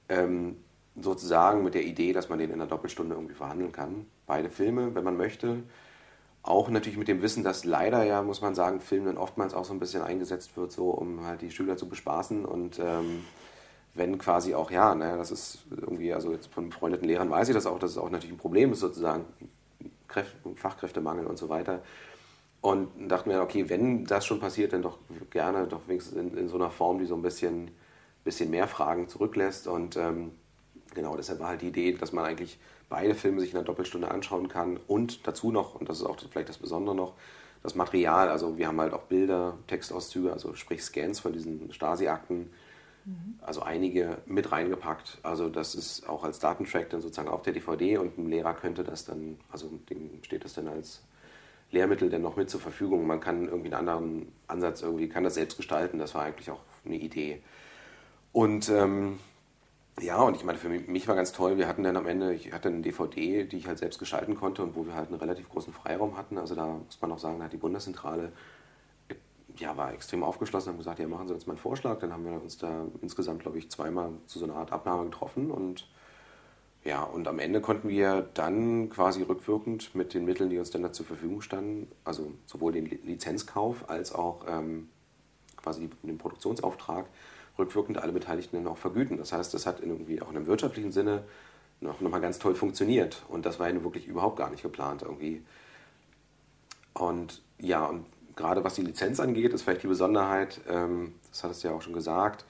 [0.08, 0.56] ähm,
[1.00, 4.06] sozusagen mit der Idee, dass man den in einer Doppelstunde irgendwie verhandeln kann.
[4.26, 5.62] Beide Filme, wenn man möchte.
[6.42, 9.64] Auch natürlich mit dem Wissen, dass leider ja, muss man sagen, Film dann oftmals auch
[9.64, 13.24] so ein bisschen eingesetzt wird, so um halt die Schüler zu bespaßen und ähm,
[13.94, 17.54] wenn quasi auch, ja, naja, das ist irgendwie, also jetzt von befreundeten Lehrern weiß ich
[17.54, 19.24] das auch, dass es auch natürlich ein Problem ist, sozusagen,
[20.08, 21.82] Kräfte, Fachkräftemangel und so weiter.
[22.60, 24.98] Und dachten mir, okay, wenn das schon passiert, dann doch
[25.30, 27.70] gerne, doch wenigstens in, in so einer Form, die so ein bisschen
[28.24, 29.66] bisschen mehr Fragen zurücklässt.
[29.66, 30.32] Und ähm,
[30.94, 32.58] genau, deshalb war halt die Idee, dass man eigentlich
[32.88, 36.18] beide Filme sich in einer Doppelstunde anschauen kann und dazu noch, und das ist auch
[36.30, 37.14] vielleicht das Besondere noch,
[37.62, 42.50] das Material, also wir haben halt auch Bilder, Textauszüge, also sprich Scans von diesen Stasi-Akten,
[43.04, 43.38] mhm.
[43.40, 45.18] also einige mit reingepackt.
[45.22, 48.84] Also das ist auch als Datentrack dann sozusagen auf der DVD und ein Lehrer könnte
[48.84, 51.02] das dann, also dem steht das dann als
[51.70, 53.06] Lehrmittel dann noch mit zur Verfügung.
[53.06, 55.98] Man kann irgendwie einen anderen Ansatz irgendwie, kann das selbst gestalten.
[55.98, 57.40] Das war eigentlich auch eine Idee.
[58.33, 59.18] Und ähm,
[60.01, 62.53] ja, und ich meine, für mich war ganz toll, wir hatten dann am Ende, ich
[62.53, 65.51] hatte eine DVD, die ich halt selbst gestalten konnte und wo wir halt einen relativ
[65.51, 66.39] großen Freiraum hatten.
[66.39, 68.33] Also da muss man auch sagen, da hat die Bundeszentrale
[69.59, 71.99] ja, war extrem aufgeschlossen, haben gesagt, ja, machen Sie uns mal einen Vorschlag.
[71.99, 75.51] Dann haben wir uns da insgesamt, glaube ich, zweimal zu so einer Art Abnahme getroffen
[75.51, 75.89] und
[76.85, 80.83] ja, und am Ende konnten wir dann quasi rückwirkend mit den Mitteln, die uns dann
[80.83, 84.89] da zur Verfügung standen, also sowohl den Lizenzkauf als auch ähm,
[85.57, 87.07] quasi den Produktionsauftrag,
[87.59, 89.18] rückwirkend alle Beteiligten dann auch vergüten.
[89.18, 91.24] Das heißt, das hat irgendwie auch in einem wirtschaftlichen Sinne
[91.80, 93.22] noch, noch mal ganz toll funktioniert.
[93.28, 95.42] Und das war ja wirklich überhaupt gar nicht geplant irgendwie.
[96.94, 101.50] Und ja, und gerade was die Lizenz angeht, ist vielleicht die Besonderheit, ähm, das hat
[101.50, 102.44] es ja auch schon gesagt,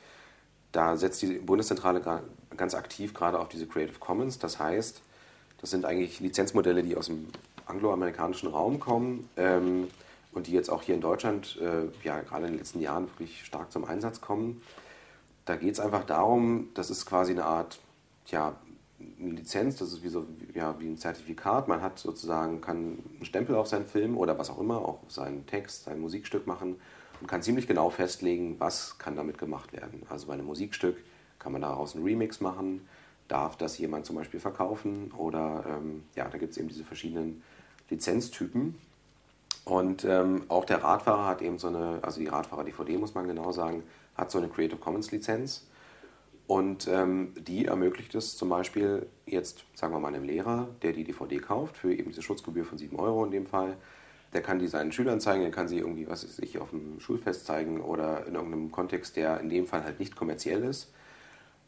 [0.72, 2.00] da setzt die Bundeszentrale
[2.56, 4.38] ganz aktiv gerade auf diese Creative Commons.
[4.38, 5.02] Das heißt,
[5.60, 7.28] das sind eigentlich Lizenzmodelle, die aus dem
[7.66, 9.88] angloamerikanischen Raum kommen ähm,
[10.32, 13.44] und die jetzt auch hier in Deutschland äh, ja gerade in den letzten Jahren wirklich
[13.44, 14.62] stark zum Einsatz kommen.
[15.44, 17.80] Da geht es einfach darum, das ist quasi eine Art,
[18.26, 18.56] ja,
[19.20, 21.68] eine Lizenz, das ist wie, so, ja, wie ein Zertifikat.
[21.68, 25.46] Man hat sozusagen, kann einen Stempel auf seinen Film oder was auch immer, auch seinen
[25.46, 26.76] Text, sein Musikstück machen
[27.20, 30.02] und kann ziemlich genau festlegen, was kann damit gemacht werden.
[30.08, 30.96] Also bei einem Musikstück
[31.38, 32.86] kann man daraus einen Remix machen,
[33.28, 37.42] darf das jemand zum Beispiel verkaufen oder ähm, ja, da gibt es eben diese verschiedenen
[37.90, 38.76] Lizenztypen.
[39.64, 43.52] Und ähm, auch der Radfahrer hat eben so eine, also die Radfahrer-DVD muss man genau
[43.52, 43.84] sagen,
[44.14, 45.66] hat so eine Creative Commons Lizenz.
[46.46, 51.04] Und ähm, die ermöglicht es zum Beispiel jetzt, sagen wir mal, einem Lehrer, der die
[51.04, 53.76] DVD kauft, für eben diese Schutzgebühr von 7 Euro in dem Fall,
[54.32, 57.00] der kann die seinen Schülern zeigen, der kann sie irgendwie, was weiß ich, auf dem
[57.00, 60.92] Schulfest zeigen oder in irgendeinem Kontext, der in dem Fall halt nicht kommerziell ist.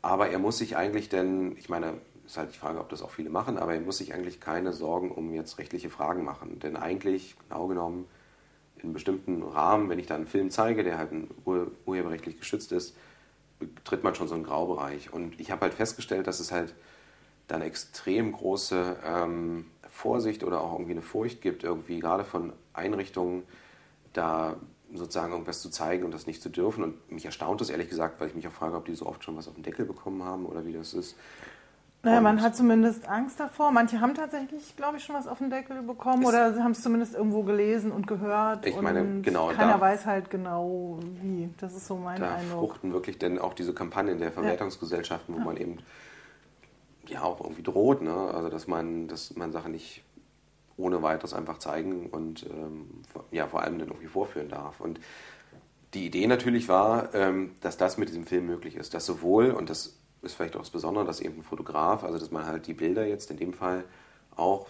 [0.03, 1.95] Aber er muss sich eigentlich denn, ich meine,
[2.27, 4.73] ist halt die Frage, ob das auch viele machen, aber er muss sich eigentlich keine
[4.73, 6.59] Sorgen um jetzt rechtliche Fragen machen.
[6.59, 8.07] Denn eigentlich, genau genommen,
[8.85, 11.11] in bestimmten Rahmen, wenn ich da einen Film zeige, der halt
[11.45, 12.95] ur urheberrechtlich geschützt ist,
[13.59, 15.13] betritt man schon so einen Graubereich.
[15.13, 16.75] Und ich habe halt festgestellt, dass es halt
[17.49, 23.45] dann extrem große ähm, Vorsicht oder auch irgendwie eine Furcht gibt, irgendwie gerade von Einrichtungen,
[24.13, 24.57] da
[24.93, 26.85] sozusagen irgendwas zu zeigen und das nicht zu dürfen.
[26.85, 29.25] Und mich erstaunt das ehrlich gesagt, weil ich mich auch frage, ob die so oft
[29.25, 31.17] schon was auf den Deckel bekommen haben oder wie das ist.
[32.05, 33.73] Naja, man hat zumindest Angst davor.
[33.73, 37.15] Manche haben tatsächlich, glaube ich, schon was auf den Deckel bekommen oder haben es zumindest
[37.15, 38.67] irgendwo gelesen und gehört.
[38.67, 39.49] Ich meine, genau.
[39.49, 41.49] Keiner weiß halt genau, wie.
[41.59, 42.71] Das ist so mein da Eindruck.
[42.71, 45.45] fruchten wirklich denn auch diese Kampagnen der Verwertungsgesellschaften, wo ja.
[45.45, 45.79] man eben
[47.07, 48.13] ja auch irgendwie droht, ne?
[48.13, 50.03] Also dass man, dass man Sachen nicht
[50.77, 54.81] ohne weiteres einfach zeigen und ähm, ja vor allem dann irgendwie vorführen darf.
[54.81, 55.01] Und
[55.95, 59.71] die Idee natürlich war, ähm, dass das mit diesem Film möglich ist, dass sowohl, und
[59.71, 62.75] das ist vielleicht auch das Besondere, dass eben ein Fotograf, also dass man halt die
[62.75, 63.85] Bilder jetzt in dem Fall
[64.37, 64.69] auch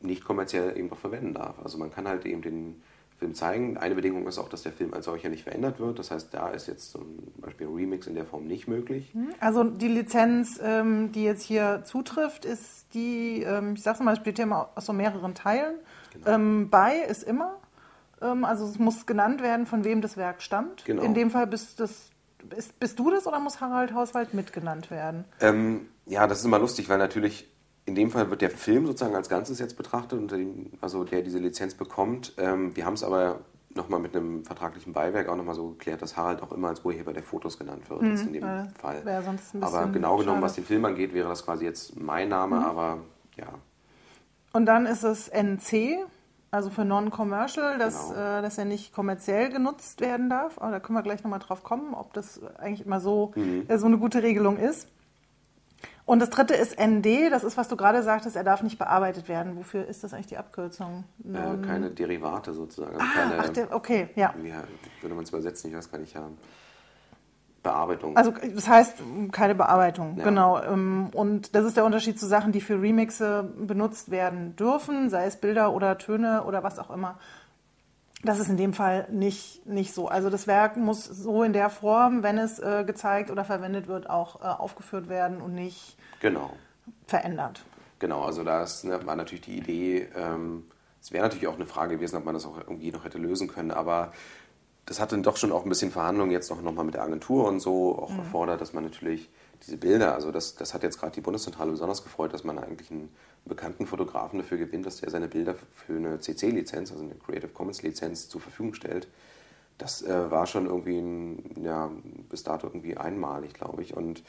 [0.00, 1.56] nicht kommerziell eben noch verwenden darf.
[1.62, 2.82] Also man kann halt eben den
[3.18, 3.78] Film zeigen.
[3.78, 5.98] Eine Bedingung ist auch, dass der Film als solcher nicht verändert wird.
[5.98, 9.10] Das heißt, da ist jetzt zum Beispiel ein Remix in der Form nicht möglich.
[9.12, 14.14] Hm, also die Lizenz, ähm, die jetzt hier zutrifft, ist die, ähm, ich sag's mal,
[14.14, 15.76] besteht ja immer aus so mehreren Teilen.
[16.12, 16.30] Genau.
[16.30, 17.56] Ähm, bei ist immer,
[18.20, 20.86] also es muss genannt werden, von wem das Werk stammt.
[20.86, 21.02] Genau.
[21.02, 22.10] In dem Fall bist, das,
[22.48, 25.24] bist, bist du das oder muss Harald Hauswald mitgenannt werden?
[25.40, 27.48] Ähm, ja, das ist immer lustig, weil natürlich
[27.86, 31.38] in dem Fall wird der Film sozusagen als Ganzes jetzt betrachtet, dem, also der diese
[31.38, 32.32] Lizenz bekommt.
[32.38, 33.40] Ähm, wir haben es aber
[33.74, 37.12] nochmal mit einem vertraglichen Beiwerk auch nochmal so geklärt, dass Harald auch immer als Urheber
[37.12, 39.02] der Fotos genannt wird, mhm, in dem äh, Fall.
[39.60, 42.64] aber genau genommen, was den Film angeht, wäre das quasi jetzt mein Name, mhm.
[42.64, 42.98] aber
[43.36, 43.48] ja.
[44.52, 46.06] Und dann ist es NC,
[46.54, 48.38] also für Non-Commercial, dass, genau.
[48.38, 50.58] äh, dass er nicht kommerziell genutzt werden darf.
[50.58, 53.64] Aber da können wir gleich nochmal drauf kommen, ob das eigentlich immer so, mhm.
[53.68, 54.88] äh, so eine gute Regelung ist.
[56.06, 59.28] Und das dritte ist ND, das ist, was du gerade sagtest, er darf nicht bearbeitet
[59.28, 59.56] werden.
[59.56, 61.04] Wofür ist das eigentlich die Abkürzung?
[61.24, 62.96] Äh, keine Derivate sozusagen.
[63.00, 64.34] Ah, keine, ach, der, okay, ja.
[64.36, 64.52] Wie
[65.00, 65.70] würde man es übersetzen?
[65.70, 66.14] Ich weiß gar nicht.
[66.14, 66.28] Ja.
[67.64, 68.16] Bearbeitung.
[68.16, 69.02] Also das heißt
[69.32, 70.24] keine Bearbeitung, ja.
[70.24, 70.62] genau.
[70.62, 75.26] Ähm, und das ist der Unterschied zu Sachen, die für Remixe benutzt werden dürfen, sei
[75.26, 77.18] es Bilder oder Töne oder was auch immer.
[78.22, 80.08] Das ist in dem Fall nicht, nicht so.
[80.08, 84.08] Also das Werk muss so in der Form, wenn es äh, gezeigt oder verwendet wird,
[84.08, 86.50] auch äh, aufgeführt werden und nicht genau.
[87.06, 87.64] verändert.
[87.98, 90.64] Genau, also da ne, war natürlich die Idee, ähm,
[91.02, 93.48] es wäre natürlich auch eine Frage gewesen, ob man das auch irgendwie noch hätte lösen
[93.48, 94.12] können, aber
[94.86, 97.02] das hat dann doch schon auch ein bisschen Verhandlungen jetzt noch, noch mal mit der
[97.02, 98.18] Agentur und so auch mhm.
[98.18, 99.30] erfordert, dass man natürlich
[99.66, 102.90] diese Bilder, also das, das hat jetzt gerade die Bundeszentrale besonders gefreut, dass man eigentlich
[102.90, 103.08] einen
[103.46, 108.28] bekannten Fotografen dafür gewinnt, dass der seine Bilder für eine CC-Lizenz, also eine Creative Commons-Lizenz,
[108.28, 109.08] zur Verfügung stellt.
[109.78, 111.90] Das äh, war schon irgendwie ein, ja,
[112.28, 113.96] bis dato irgendwie einmalig, glaube ich.
[113.96, 114.22] Und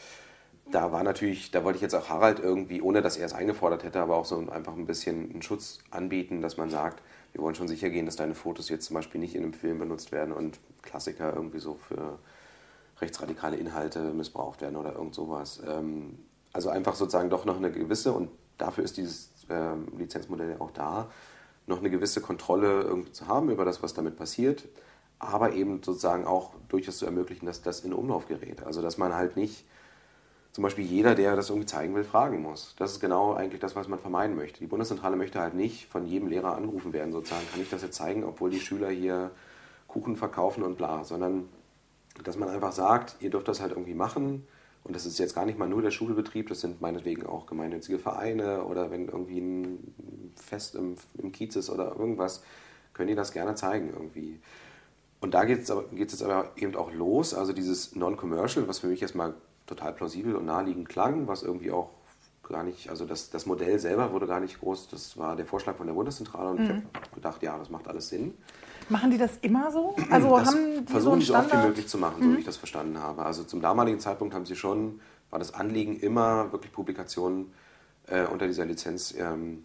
[0.72, 3.84] da war natürlich, da wollte ich jetzt auch Harald irgendwie, ohne dass er es eingefordert
[3.84, 7.04] hätte, aber auch so einfach ein bisschen einen Schutz anbieten, dass man sagt,
[7.36, 9.78] wir wollen schon sicher gehen, dass deine Fotos jetzt zum Beispiel nicht in einem Film
[9.78, 12.18] benutzt werden und Klassiker irgendwie so für
[13.02, 15.62] rechtsradikale Inhalte missbraucht werden oder irgend sowas.
[15.68, 16.18] Ähm,
[16.54, 21.10] also einfach sozusagen doch noch eine gewisse, und dafür ist dieses ähm, Lizenzmodell auch da,
[21.68, 24.64] noch eine gewisse Kontrolle irgendwie zu haben über das, was damit passiert,
[25.20, 28.64] aber eben sozusagen auch durchaus zu ermöglichen, dass das in Umlauf gerät.
[28.64, 29.66] Also dass man halt nicht
[30.56, 32.76] zum Beispiel jeder, der das irgendwie zeigen will, fragen muss.
[32.78, 34.62] Das ist genau eigentlich das, was man vermeiden möchte.
[34.62, 37.98] Die Bundeszentrale möchte halt nicht von jedem Lehrer angerufen werden, sozusagen, kann ich das jetzt
[37.98, 39.32] zeigen, obwohl die Schüler hier
[39.90, 41.50] Kuchen verkaufen und bla, sondern
[42.24, 44.48] dass man einfach sagt, ihr dürft das halt irgendwie machen.
[44.86, 48.00] Und das ist jetzt gar nicht mal nur der Schulbetrieb, das sind meinetwegen auch gemeinnützige
[48.00, 52.44] Vereine oder wenn irgendwie ein Fest im, im Kiez ist oder irgendwas,
[52.94, 54.40] können die das gerne zeigen irgendwie.
[55.20, 59.02] Und da geht es jetzt aber eben auch los, also dieses Non-Commercial, was für mich
[59.02, 59.34] erstmal
[59.66, 61.90] total plausibel und naheliegend klang, was irgendwie auch
[62.48, 65.76] gar nicht, also das, das Modell selber wurde gar nicht groß, das war der Vorschlag
[65.76, 66.66] von der Bundeszentrale und mhm.
[66.66, 68.36] ich habe gedacht, ja, das macht alles Sinn.
[68.90, 69.96] Machen die das immer so?
[70.12, 72.24] Also das haben die versuchen so, so oft wie möglich zu machen, mhm.
[72.24, 73.26] so wie ich das verstanden habe.
[73.26, 75.00] Also zum damaligen Zeitpunkt haben sie schon,
[75.32, 77.52] war das Anliegen immer wirklich Publikationen
[78.08, 79.64] äh, unter dieser Lizenz ähm,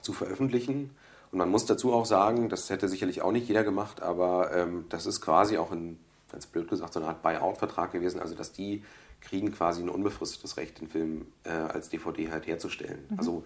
[0.00, 0.90] zu veröffentlichen.
[1.32, 4.84] Und man muss dazu auch sagen, das hätte sicherlich auch nicht jeder gemacht, aber ähm,
[4.88, 5.98] das ist quasi auch ein,
[6.30, 8.84] ganz blöd gesagt, so eine Art Buyout-Vertrag gewesen, also dass die
[9.24, 13.06] kriegen quasi ein unbefristetes Recht, den Film äh, als DVD halt herzustellen.
[13.08, 13.18] Mhm.
[13.18, 13.44] Also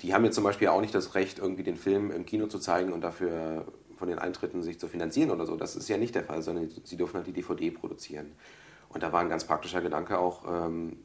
[0.00, 2.58] die haben jetzt zum Beispiel auch nicht das Recht, irgendwie den Film im Kino zu
[2.58, 5.56] zeigen und dafür von den Eintritten sich zu finanzieren oder so.
[5.56, 8.32] Das ist ja nicht der Fall, sondern sie dürfen halt die DVD produzieren.
[8.88, 10.98] Und da war ein ganz praktischer Gedanke auch, ähm,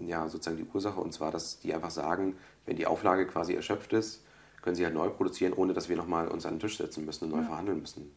[0.00, 2.36] ja, sozusagen die Ursache, und zwar, dass die einfach sagen,
[2.66, 4.24] wenn die Auflage quasi erschöpft ist,
[4.62, 7.24] können sie halt neu produzieren, ohne dass wir nochmal uns an den Tisch setzen müssen
[7.24, 7.44] und neu ja.
[7.44, 8.14] verhandeln müssen.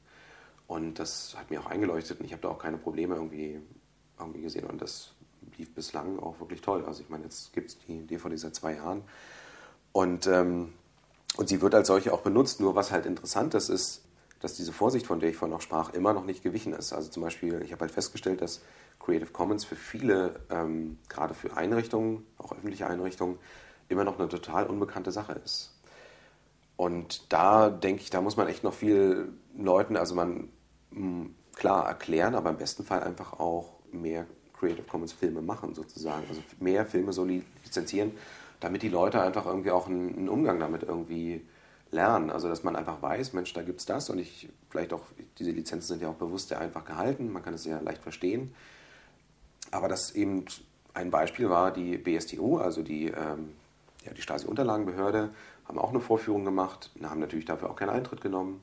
[0.67, 3.61] Und das hat mir auch eingeleuchtet und ich habe da auch keine Probleme irgendwie,
[4.19, 4.65] irgendwie gesehen.
[4.65, 5.12] Und das
[5.57, 6.83] lief bislang auch wirklich toll.
[6.85, 9.03] Also ich meine, jetzt gibt es die DVD seit zwei Jahren.
[9.91, 10.73] Und, ähm,
[11.37, 12.59] und sie wird als solche auch benutzt.
[12.59, 14.03] Nur was halt interessant ist, ist,
[14.39, 16.91] dass diese Vorsicht, von der ich vorhin noch sprach, immer noch nicht gewichen ist.
[16.91, 18.61] Also zum Beispiel, ich habe halt festgestellt, dass
[18.99, 23.37] Creative Commons für viele, ähm, gerade für Einrichtungen, auch öffentliche Einrichtungen,
[23.89, 25.73] immer noch eine total unbekannte Sache ist.
[26.75, 30.49] Und da denke ich, da muss man echt noch viel Leuten, also man
[30.91, 34.25] hm, klar erklären, aber im besten Fall einfach auch mehr
[34.63, 36.23] Creative Commons Filme machen sozusagen.
[36.29, 38.13] Also mehr Filme so lizenzieren,
[38.61, 41.41] damit die Leute einfach irgendwie auch einen, Umgang damit irgendwie
[41.91, 42.29] lernen.
[42.29, 45.01] Also dass man einfach weiß, Mensch, da gibt es das und ich vielleicht auch,
[45.37, 48.55] diese Lizenzen sind ja auch bewusst sehr einfach gehalten, man kann es sehr leicht verstehen.
[49.71, 50.45] Aber das eben
[50.93, 53.49] ein Beispiel war die BSTU, also die, ähm,
[54.05, 55.29] ja, die Stasi-Unterlagenbehörde,
[55.67, 58.61] haben auch eine Vorführung gemacht, haben natürlich dafür auch keinen Eintritt genommen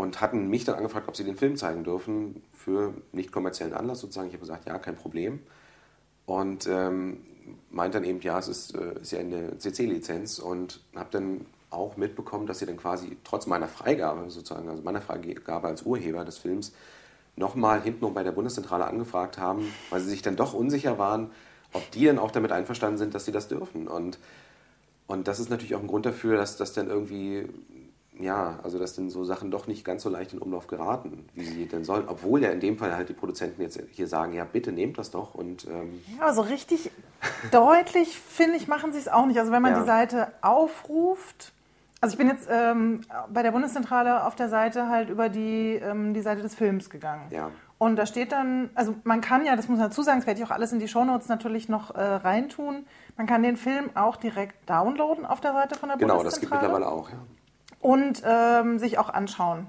[0.00, 4.00] und hatten mich dann angefragt, ob sie den Film zeigen dürfen für nicht kommerziellen Anlass
[4.00, 4.28] sozusagen.
[4.28, 5.40] Ich habe gesagt, ja, kein Problem.
[6.24, 7.18] Und ähm,
[7.70, 11.98] meint dann eben, ja, es ist, äh, ist ja eine CC-Lizenz und habe dann auch
[11.98, 16.38] mitbekommen, dass sie dann quasi trotz meiner Freigabe sozusagen, also meiner Freigabe als Urheber des
[16.38, 16.72] Films,
[17.36, 21.30] nochmal hintenrum bei der Bundeszentrale angefragt haben, weil sie sich dann doch unsicher waren,
[21.74, 23.86] ob die dann auch damit einverstanden sind, dass sie das dürfen.
[23.86, 24.18] Und
[25.10, 27.48] und das ist natürlich auch ein Grund dafür, dass das dann irgendwie,
[28.22, 31.44] ja, also dass dann so Sachen doch nicht ganz so leicht in Umlauf geraten, wie
[31.44, 32.04] sie denn sollen.
[32.08, 35.10] Obwohl ja in dem Fall halt die Produzenten jetzt hier sagen, ja, bitte nehmt das
[35.10, 35.34] doch.
[35.34, 36.90] Und, ähm ja, aber so richtig
[37.50, 39.38] deutlich, finde ich, machen sie es auch nicht.
[39.38, 39.80] Also wenn man ja.
[39.80, 41.52] die Seite aufruft,
[42.00, 43.02] also ich bin jetzt ähm,
[43.32, 47.26] bei der Bundeszentrale auf der Seite halt über die, ähm, die Seite des Films gegangen.
[47.30, 47.50] Ja.
[47.76, 50.40] Und da steht dann, also man kann ja, das muss man dazu sagen, das werde
[50.40, 52.84] ich auch alles in die Shownotes natürlich noch äh, reintun,
[53.16, 56.60] man kann den Film auch direkt downloaden auf der Seite von der genau, Bundeszentrale.
[56.60, 57.16] Genau, das gibt mittlerweile auch, ja.
[57.80, 59.66] Und ähm, sich auch anschauen.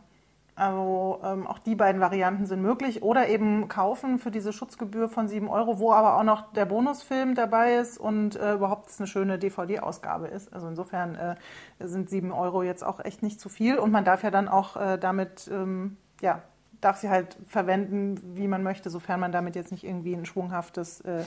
[0.56, 3.02] Also ähm, auch die beiden Varianten sind möglich.
[3.04, 7.36] Oder eben kaufen für diese Schutzgebühr von 7 Euro, wo aber auch noch der Bonusfilm
[7.36, 10.54] dabei ist und äh, überhaupt eine schöne DVD-Ausgabe ist.
[10.54, 11.36] Also insofern äh,
[11.80, 13.80] sind 7 Euro jetzt auch echt nicht zu viel.
[13.80, 16.42] Und man darf ja dann auch äh, damit ähm, ja,
[16.82, 21.02] darf sie halt verwenden, wie man möchte, sofern man damit jetzt nicht irgendwie ein schwunghaftes,
[21.02, 21.24] äh,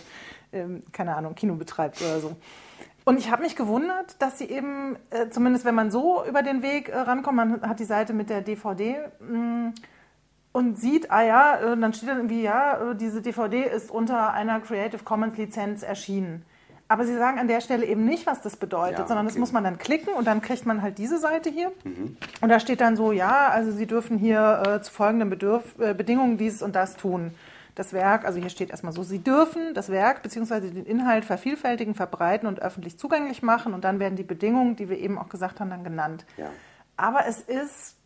[0.53, 2.37] äh, keine Ahnung, Kino betreibt oder so.
[3.05, 6.63] Und ich habe mich gewundert, dass sie eben, äh, zumindest wenn man so über den
[6.63, 9.75] Weg äh, rankommt, man hat die Seite mit der DVD mh, mm,
[10.53, 14.33] und sieht, ah ja, äh, dann steht dann irgendwie, ja, äh, diese DVD ist unter
[14.33, 16.47] einer Creative Commons Lizenz erschienen.
[16.87, 19.35] Aber sie sagen an der Stelle eben nicht, was das bedeutet, ja, sondern okay.
[19.35, 21.73] das muss man dann klicken und dann kriegt man halt diese Seite hier.
[21.83, 22.17] Mhm.
[22.41, 25.95] Und da steht dann so, ja, also Sie dürfen hier äh, zu folgenden Bedürf äh,
[25.95, 27.33] Bedingungen dieses und das tun.
[27.75, 30.71] Das Werk, also hier steht erstmal so, Sie dürfen das Werk bzw.
[30.71, 33.75] den Inhalt vervielfältigen, verbreiten und öffentlich zugänglich machen.
[33.75, 36.25] Und dann werden die Bedingungen, die wir eben auch gesagt haben, dann genannt.
[36.37, 36.51] Ja.
[36.97, 37.97] Aber es ist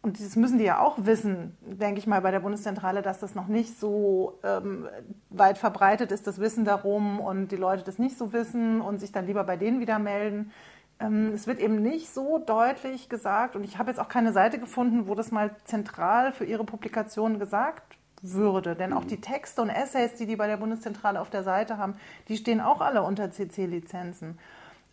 [0.00, 3.34] und das müssen die ja auch wissen, denke ich mal, bei der Bundeszentrale, dass das
[3.34, 4.88] noch nicht so ähm,
[5.28, 9.10] weit verbreitet ist, das Wissen darum und die Leute das nicht so wissen und sich
[9.10, 10.52] dann lieber bei denen wieder melden.
[11.00, 14.60] Ähm, es wird eben nicht so deutlich gesagt und ich habe jetzt auch keine Seite
[14.60, 18.74] gefunden, wo das mal zentral für ihre Publikationen gesagt würde.
[18.74, 19.08] Denn auch mhm.
[19.08, 21.94] die Texte und Essays, die die bei der Bundeszentrale auf der Seite haben,
[22.28, 24.38] die stehen auch alle unter CC-Lizenzen.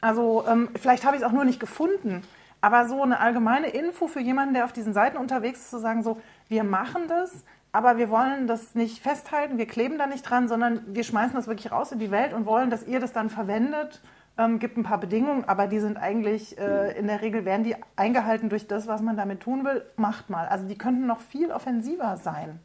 [0.02, 2.24] Also ähm, vielleicht habe ich es auch nur nicht gefunden.
[2.62, 6.04] Aber so eine allgemeine Info für jemanden, der auf diesen Seiten unterwegs ist, zu sagen,
[6.04, 10.48] so, wir machen das, aber wir wollen das nicht festhalten, wir kleben da nicht dran,
[10.48, 13.30] sondern wir schmeißen das wirklich raus in die Welt und wollen, dass ihr das dann
[13.30, 14.02] verwendet.
[14.38, 17.76] Ähm, gibt ein paar Bedingungen, aber die sind eigentlich, äh, in der Regel werden die
[17.96, 19.86] eingehalten durch das, was man damit tun will.
[19.96, 20.48] Macht mal.
[20.48, 22.60] Also die könnten noch viel offensiver sein.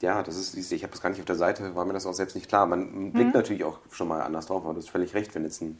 [0.00, 2.12] Ja, das ist, ich habe das gar nicht auf der Seite, war mir das auch
[2.12, 2.66] selbst nicht klar.
[2.66, 3.34] Man blickt mhm.
[3.34, 5.78] natürlich auch schon mal anders drauf, aber du hast völlig recht, wenn jetzt ein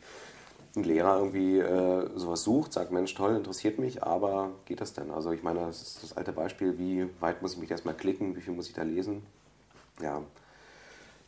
[0.76, 5.10] ein Lehrer irgendwie äh, sowas sucht, sagt, Mensch, toll, interessiert mich, aber geht das denn?
[5.10, 8.36] Also ich meine, das ist das alte Beispiel, wie weit muss ich mich erstmal klicken,
[8.36, 9.22] wie viel muss ich da lesen?
[10.00, 10.22] Ja,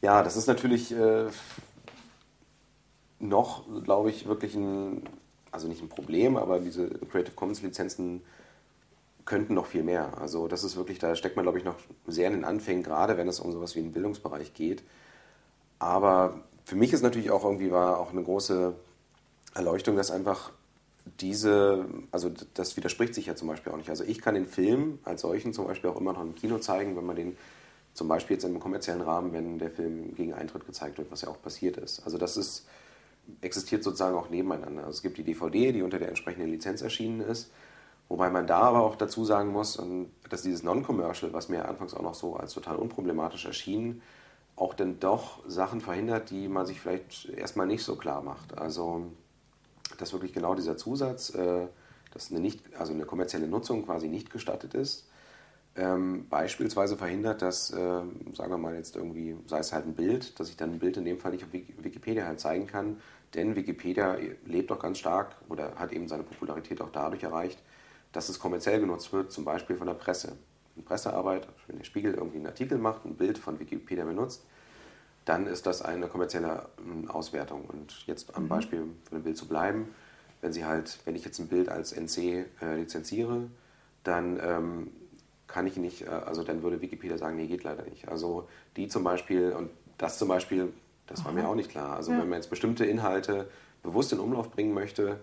[0.00, 1.26] ja das ist natürlich äh,
[3.18, 5.02] noch, glaube ich, wirklich ein,
[5.50, 8.22] also nicht ein Problem, aber diese Creative Commons Lizenzen
[9.30, 10.18] könnten noch viel mehr.
[10.20, 11.76] Also das ist wirklich, da steckt man, glaube ich, noch
[12.08, 14.82] sehr in den Anfängen, gerade wenn es um sowas wie den Bildungsbereich geht.
[15.78, 18.74] Aber für mich ist natürlich auch irgendwie war auch eine große
[19.54, 20.50] Erleuchtung, dass einfach
[21.20, 23.88] diese, also das widerspricht sich ja zum Beispiel auch nicht.
[23.88, 26.96] Also ich kann den Film als solchen zum Beispiel auch immer noch im Kino zeigen,
[26.96, 27.36] wenn man den
[27.94, 31.28] zum Beispiel jetzt im kommerziellen Rahmen, wenn der Film gegen Eintritt gezeigt wird, was ja
[31.28, 32.00] auch passiert ist.
[32.04, 32.66] Also das ist,
[33.42, 34.82] existiert sozusagen auch nebeneinander.
[34.82, 37.52] Also es gibt die DVD, die unter der entsprechenden Lizenz erschienen ist,
[38.10, 39.82] wobei man da aber auch dazu sagen muss,
[40.28, 44.02] dass dieses Non-Commercial, was mir anfangs auch noch so als total unproblematisch erschien,
[44.56, 48.58] auch dann doch Sachen verhindert, die man sich vielleicht erstmal nicht so klar macht.
[48.58, 49.06] Also
[49.98, 51.66] dass wirklich genau dieser Zusatz, äh,
[52.12, 55.08] dass eine, nicht, also eine kommerzielle Nutzung quasi nicht gestattet ist,
[55.76, 60.38] ähm, beispielsweise verhindert, dass, äh, sagen wir mal jetzt irgendwie, sei es halt ein Bild,
[60.40, 63.00] dass ich dann ein Bild in dem Fall nicht auf Wikipedia halt zeigen kann,
[63.34, 67.62] denn Wikipedia lebt doch ganz stark oder hat eben seine Popularität auch dadurch erreicht,
[68.12, 70.36] dass es kommerziell genutzt wird, zum Beispiel von der Presse.
[70.76, 74.44] Eine Pressearbeit, wenn der Spiegel irgendwie einen Artikel macht, ein Bild von Wikipedia benutzt,
[75.24, 77.64] dann ist das eine kommerzielle ähm, Auswertung.
[77.66, 78.48] Und jetzt am mhm.
[78.48, 79.88] Beispiel von dem Bild zu bleiben,
[80.40, 83.48] wenn Sie halt, wenn ich jetzt ein Bild als NC äh, lizenziere,
[84.04, 84.90] dann ähm,
[85.46, 88.08] kann ich nicht, äh, also dann würde Wikipedia sagen, nee, geht leider nicht.
[88.08, 90.72] Also die zum Beispiel, und das zum Beispiel,
[91.06, 91.96] das war mir auch nicht klar.
[91.96, 92.18] Also ja.
[92.18, 93.50] wenn man jetzt bestimmte Inhalte
[93.82, 95.20] bewusst in Umlauf bringen möchte,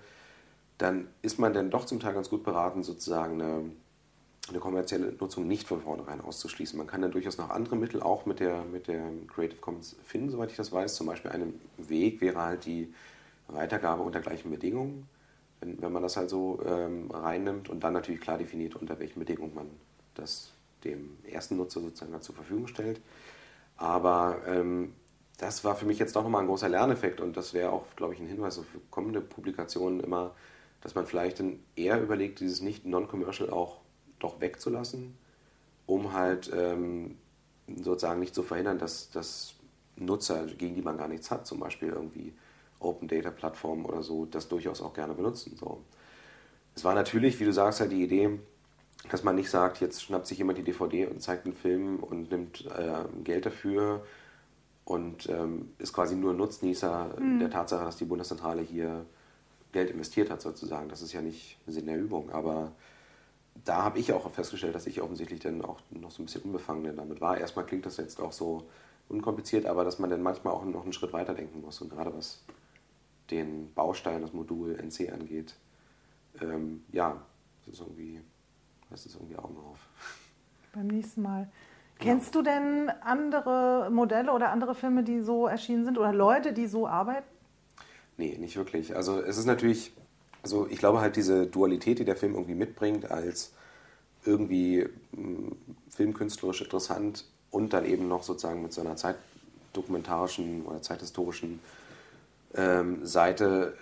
[0.78, 3.72] dann ist man dann doch zum Teil ganz gut beraten, sozusagen eine,
[4.50, 6.78] eine kommerzielle Nutzung nicht von vornherein auszuschließen.
[6.78, 10.30] Man kann dann durchaus noch andere Mittel auch mit der, mit der Creative Commons finden,
[10.30, 10.96] soweit ich das weiß.
[10.96, 12.94] Zum Beispiel ein Weg wäre halt die
[13.48, 15.08] Weitergabe unter gleichen Bedingungen,
[15.60, 19.20] wenn, wenn man das halt so ähm, reinnimmt und dann natürlich klar definiert, unter welchen
[19.20, 19.70] Bedingungen man
[20.14, 20.52] das
[20.84, 23.02] dem ersten Nutzer sozusagen zur Verfügung stellt.
[23.78, 24.94] Aber ähm,
[25.38, 28.14] das war für mich jetzt doch nochmal ein großer Lerneffekt und das wäre auch, glaube
[28.14, 30.32] ich, ein Hinweis für kommende Publikationen immer,
[30.82, 33.82] dass man vielleicht dann eher überlegt, dieses nicht non-commercial auch
[34.20, 35.18] doch wegzulassen,
[35.86, 37.18] um halt ähm,
[37.68, 39.56] sozusagen nicht zu verhindern, dass, dass
[39.96, 42.34] Nutzer, gegen die man gar nichts hat, zum Beispiel irgendwie
[42.80, 45.56] Open Data Plattformen oder so, das durchaus auch gerne benutzen.
[45.60, 45.84] So.
[46.76, 48.40] Es war natürlich, wie du sagst, halt die Idee,
[49.10, 52.32] dass man nicht sagt, jetzt schnappt sich jemand die DVD und zeigt einen Film und
[52.32, 54.06] nimmt äh, Geld dafür
[54.86, 57.40] und ähm, ist quasi nur Nutznießer mhm.
[57.40, 59.06] der Tatsache, dass die Bundeszentrale hier
[59.78, 60.90] Geld investiert hat, sozusagen.
[60.90, 62.32] Das ist ja nicht Sinn der Übung.
[62.32, 62.72] Aber
[63.64, 66.96] da habe ich auch festgestellt, dass ich offensichtlich dann auch noch so ein bisschen unbefangen
[66.96, 67.38] damit war.
[67.38, 68.68] Erstmal klingt das jetzt auch so
[69.08, 71.80] unkompliziert, aber dass man dann manchmal auch noch einen Schritt weiter denken muss.
[71.80, 72.44] Und gerade was
[73.30, 75.54] den Baustein, das Modul NC angeht,
[76.42, 77.22] ähm, ja,
[77.66, 78.20] das ist irgendwie
[78.90, 79.78] hast es irgendwie Augen auf.
[80.74, 81.50] Beim nächsten Mal.
[82.00, 86.66] Kennst du denn andere Modelle oder andere Filme, die so erschienen sind oder Leute, die
[86.66, 87.37] so arbeiten?
[88.18, 88.96] Nee, nicht wirklich.
[88.96, 89.94] Also es ist natürlich,
[90.44, 93.54] also ich glaube halt diese Dualität, die der Film irgendwie mitbringt, als
[94.26, 95.56] irgendwie mh, hm,
[95.90, 101.60] filmkünstlerisch interessant und dann eben noch sozusagen mit so einer zeitdokumentarischen oder zeithistorischen
[102.56, 103.74] ähm, Seite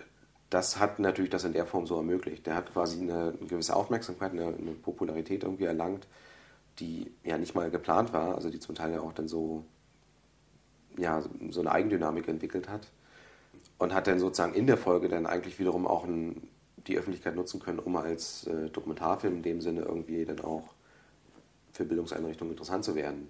[0.50, 2.46] das hat natürlich das in der Form so ermöglicht.
[2.46, 6.08] Der hat quasi eine, eine gewisse Aufmerksamkeit, eine, eine, Popularität irgendwie erlangt,
[6.80, 9.66] die ja nicht mal geplant war, also die zum Teil ja auch dann so,
[10.98, 12.88] ja, so eine Eigendynamik entwickelt hat.
[13.78, 16.48] Und hat dann sozusagen in der Folge dann eigentlich wiederum auch ein,
[16.88, 20.74] die Öffentlichkeit nutzen können, um als äh, Dokumentarfilm in dem Sinne irgendwie dann auch
[21.74, 23.30] für Bildungseinrichtungen interessant zu werden.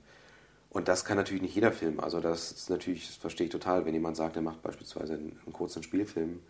[0.69, 1.99] Und das kann natürlich nicht jeder Film.
[1.99, 5.39] Also das ist natürlich, das verstehe ich total, wenn jemand sagt, er macht beispielsweise einen,
[5.45, 6.41] einen kurzen Spielfilm,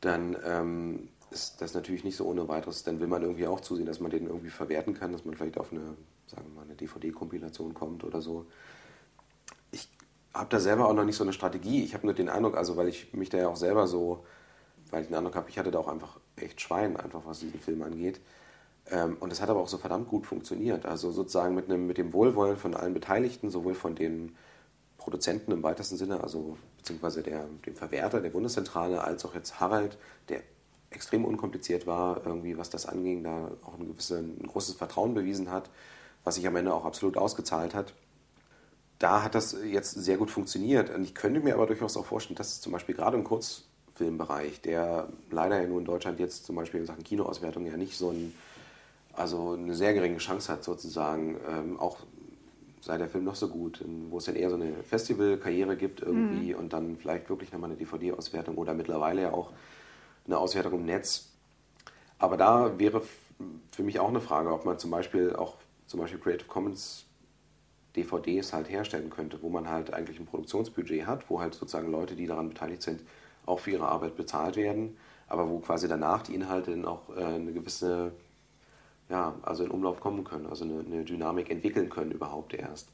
[0.00, 2.84] dann ähm, ist das natürlich nicht so ohne weiteres.
[2.84, 5.58] Dann will man irgendwie auch zusehen, dass man den irgendwie verwerten kann, dass man vielleicht
[5.58, 5.96] auf eine,
[6.26, 8.46] sagen wir mal, eine DVD-Kompilation kommt oder so.
[10.32, 11.82] Habe da selber auch noch nicht so eine Strategie.
[11.82, 14.24] Ich habe nur den Eindruck, also weil ich mich da ja auch selber so,
[14.90, 17.60] weil ich den Eindruck habe, ich hatte da auch einfach echt Schwein, einfach was diesen
[17.60, 18.20] Film angeht.
[18.90, 20.86] Ähm, und es hat aber auch so verdammt gut funktioniert.
[20.86, 24.36] Also sozusagen mit, einem, mit dem Wohlwollen von allen Beteiligten, sowohl von den
[24.98, 29.98] Produzenten im weitesten Sinne, also beziehungsweise der, dem Verwerter der Bundeszentrale, als auch jetzt Harald,
[30.28, 30.42] der
[30.90, 35.50] extrem unkompliziert war, irgendwie was das anging, da auch ein, gewisse, ein großes Vertrauen bewiesen
[35.50, 35.70] hat,
[36.24, 37.94] was sich am Ende auch absolut ausgezahlt hat.
[39.00, 40.90] Da hat das jetzt sehr gut funktioniert.
[40.90, 45.08] Und ich könnte mir aber durchaus auch vorstellen, dass zum Beispiel gerade im Kurzfilmbereich, der
[45.30, 48.34] leider ja nur in Deutschland jetzt zum Beispiel in Sachen Kinoauswertung ja nicht so ein,
[49.14, 51.96] also eine sehr geringe Chance hat, sozusagen, ähm, auch
[52.82, 56.52] sei der Film noch so gut, wo es dann eher so eine Festivalkarriere gibt irgendwie
[56.52, 56.58] mhm.
[56.58, 59.50] und dann vielleicht wirklich nochmal eine DVD-Auswertung oder mittlerweile ja auch
[60.26, 61.30] eine Auswertung im Netz.
[62.18, 63.00] Aber da wäre
[63.72, 67.06] für mich auch eine Frage, ob man zum Beispiel auch zum Beispiel Creative Commons
[67.96, 72.14] DVDs halt herstellen könnte, wo man halt eigentlich ein Produktionsbudget hat, wo halt sozusagen Leute,
[72.14, 73.02] die daran beteiligt sind,
[73.46, 74.96] auch für ihre Arbeit bezahlt werden,
[75.28, 78.12] aber wo quasi danach die Inhalte dann auch äh, eine gewisse
[79.10, 82.88] ja, also in Umlauf kommen können, also eine, eine, Dynamik entwickeln können überhaupt erst.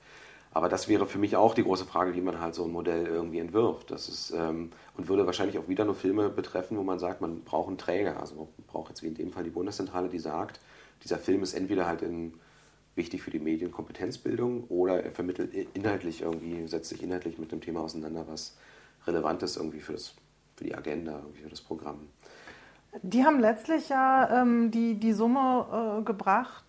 [0.51, 3.07] Aber das wäre für mich auch die große Frage, wie man halt so ein Modell
[3.07, 3.91] irgendwie entwirft.
[3.91, 7.43] Das ist, ähm, und würde wahrscheinlich auch wieder nur Filme betreffen, wo man sagt, man
[7.43, 8.19] braucht einen Träger.
[8.19, 10.61] Also man braucht jetzt wie in dem Fall die Bundeszentrale, die sagt,
[11.05, 12.33] dieser Film ist entweder halt in,
[12.97, 17.81] wichtig für die Medienkompetenzbildung oder er vermittelt inhaltlich irgendwie, setzt sich inhaltlich mit dem Thema
[17.81, 18.57] auseinander, was
[19.07, 20.15] relevant ist irgendwie für, das,
[20.57, 22.09] für die Agenda, irgendwie für das Programm.
[23.03, 26.65] Die haben letztlich ja ähm, die, die Summe äh, gebracht,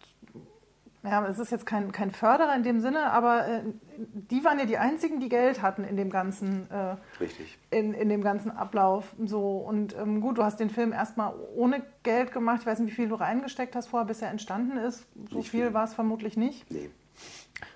[1.04, 3.62] ja, es ist jetzt kein, kein Förderer in dem Sinne, aber äh,
[3.98, 7.58] die waren ja die einzigen, die Geld hatten in dem ganzen, äh, Richtig.
[7.70, 9.16] In, in dem ganzen Ablauf.
[9.24, 9.58] So.
[9.58, 12.62] Und ähm, gut, du hast den Film erstmal ohne Geld gemacht.
[12.62, 15.06] Ich weiß nicht, wie viel du reingesteckt hast vorher, bis er entstanden ist.
[15.30, 16.70] So nicht viel, viel war es vermutlich nicht.
[16.72, 16.89] Nee.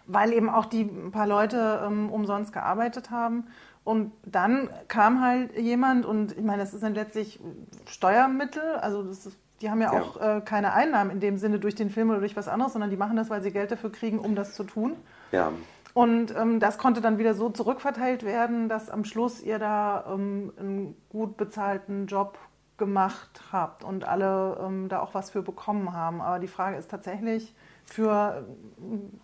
[0.07, 3.47] Weil eben auch die ein paar Leute ähm, umsonst gearbeitet haben.
[3.83, 7.39] Und dann kam halt jemand, und ich meine, das sind letztlich
[7.87, 10.01] Steuermittel, also das ist die haben ja, ja.
[10.01, 12.89] auch äh, keine Einnahmen in dem Sinne durch den Film oder durch was anderes, sondern
[12.89, 14.95] die machen das, weil sie Geld dafür kriegen, um das zu tun.
[15.31, 15.51] Ja.
[15.93, 20.53] Und ähm, das konnte dann wieder so zurückverteilt werden, dass am Schluss ihr da ähm,
[20.57, 22.37] einen gut bezahlten Job
[22.77, 26.21] gemacht habt und alle ähm, da auch was für bekommen haben.
[26.21, 27.53] Aber die Frage ist tatsächlich
[27.83, 28.43] für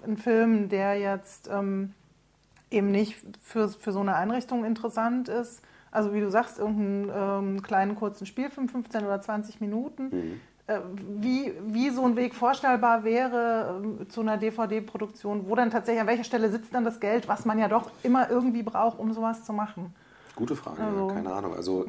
[0.03, 1.93] äh, einen Film, der jetzt ähm,
[2.69, 7.61] eben nicht für, für so eine Einrichtung interessant ist, also wie du sagst, irgendeinen ähm,
[7.61, 10.03] kleinen kurzen Spielfilm, 15 oder 20 Minuten.
[10.11, 10.41] Mhm.
[10.67, 16.01] Äh, wie, wie so ein Weg vorstellbar wäre äh, zu einer DVD-Produktion, wo dann tatsächlich,
[16.01, 19.13] an welcher Stelle sitzt dann das Geld, was man ja doch immer irgendwie braucht, um
[19.13, 19.95] sowas zu machen?
[20.35, 21.55] Gute Frage, also, ja, keine Ahnung.
[21.55, 21.85] Also,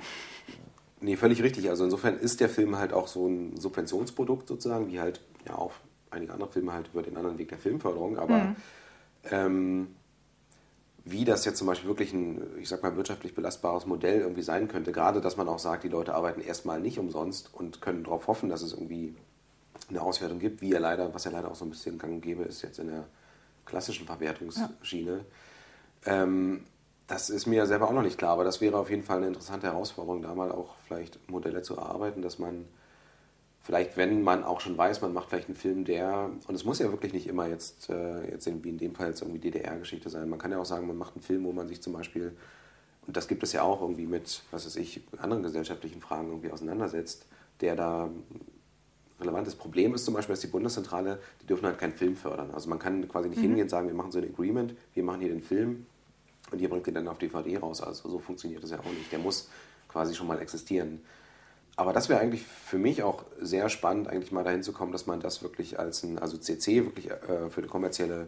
[1.01, 1.69] nee, völlig richtig.
[1.69, 5.73] Also insofern ist der Film halt auch so ein Subventionsprodukt sozusagen, wie halt ja auch
[6.11, 8.17] einige andere Filme halt über den anderen Weg der Filmförderung.
[8.17, 8.57] Aber mhm.
[9.31, 9.89] ähm,
[11.11, 14.69] wie das jetzt zum Beispiel wirklich ein, ich sag mal, wirtschaftlich belastbares Modell irgendwie sein
[14.69, 14.93] könnte.
[14.93, 18.49] Gerade, dass man auch sagt, die Leute arbeiten erstmal nicht umsonst und können darauf hoffen,
[18.49, 19.15] dass es irgendwie
[19.89, 22.21] eine Auswertung gibt, wie ja leider, was ja leider auch so ein bisschen gang und
[22.21, 23.07] gäbe ist jetzt in der
[23.65, 25.25] klassischen Verwertungsschiene.
[26.05, 26.23] Ja.
[26.23, 26.65] Ähm,
[27.07, 29.29] das ist mir selber auch noch nicht klar, aber das wäre auf jeden Fall eine
[29.29, 32.67] interessante Herausforderung, da mal auch vielleicht Modelle zu erarbeiten, dass man
[33.69, 36.79] vielleicht, wenn man auch schon weiß, man macht vielleicht einen Film, der, und es muss
[36.79, 40.31] ja wirklich nicht immer jetzt, äh, jetzt wie in dem Fall jetzt irgendwie DDR-Geschichte sein.
[40.31, 42.35] Man kann ja auch sagen, man macht einen Film, wo man sich zum Beispiel,
[43.07, 46.51] und das gibt es ja auch irgendwie mit, was weiß ich, anderen gesellschaftlichen Fragen irgendwie
[46.51, 47.27] auseinandersetzt,
[47.61, 48.09] der da
[49.21, 52.51] relevantes Problem ist zum Beispiel, dass die Bundeszentrale, die dürfen halt keinen Film fördern.
[52.53, 53.43] Also man kann quasi nicht mhm.
[53.43, 55.85] hingehen und sagen, wir machen so ein Agreement, wir machen hier den Film
[56.51, 57.83] und ihr bringt den dann auf DVD raus.
[57.83, 59.13] Also so funktioniert das ja auch nicht.
[59.13, 59.51] Der muss
[59.89, 61.03] quasi schon mal existieren.
[61.79, 65.07] Aber das wäre eigentlich für mich auch sehr spannend, eigentlich mal dahin zu kommen, dass
[65.07, 68.27] man das wirklich als ein, also CC wirklich äh, für eine kommerzielle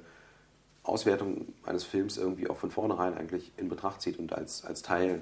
[0.85, 5.21] Auswertung eines Films irgendwie auch von vornherein eigentlich in Betracht zieht und als, als Teil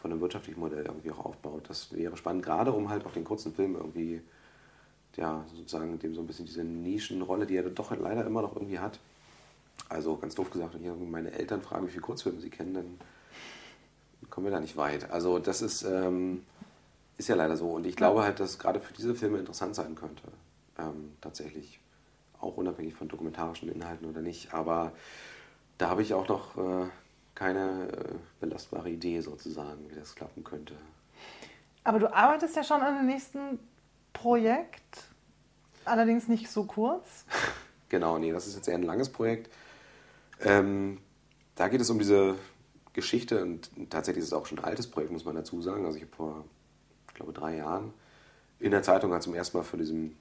[0.00, 1.64] von einem wirtschaftlichen Modell irgendwie auch aufbaut.
[1.68, 4.22] Das wäre spannend, gerade um halt auch den kurzen Film irgendwie,
[5.16, 8.78] ja, sozusagen dem so ein bisschen diese Nischenrolle, die er doch leider immer noch irgendwie
[8.78, 8.98] hat.
[9.90, 13.00] Also ganz doof gesagt, wenn ich meine Eltern fragen, wie viele Kurzfilme sie kennen, dann
[14.30, 15.10] kommen wir da nicht weit.
[15.10, 16.40] Also das ist, ähm,
[17.20, 17.70] ist ja leider so.
[17.72, 20.22] Und ich glaube halt, dass gerade für diese Filme interessant sein könnte.
[20.78, 21.78] Ähm, tatsächlich.
[22.40, 24.54] Auch unabhängig von dokumentarischen Inhalten oder nicht.
[24.54, 24.92] Aber
[25.76, 26.88] da habe ich auch noch äh,
[27.34, 30.74] keine äh, belastbare Idee sozusagen, wie das klappen könnte.
[31.84, 33.58] Aber du arbeitest ja schon an dem nächsten
[34.14, 35.04] Projekt,
[35.84, 37.26] allerdings nicht so kurz.
[37.90, 39.50] genau, nee, das ist jetzt eher ein langes Projekt.
[40.40, 40.98] Ähm,
[41.54, 42.36] da geht es um diese
[42.94, 45.84] Geschichte und tatsächlich ist es auch schon ein altes Projekt, muss man dazu sagen.
[45.84, 46.44] Also ich habe vor
[47.20, 47.92] glaube drei Jahren,
[48.58, 50.16] in der Zeitung halt zum ersten Mal von diesem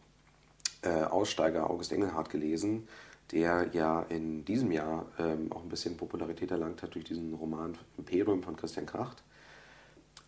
[0.82, 2.88] äh, Aussteiger August Engelhardt gelesen,
[3.32, 7.78] der ja in diesem Jahr ähm, auch ein bisschen Popularität erlangt hat durch diesen Roman
[7.98, 9.24] Imperium von Christian Kracht.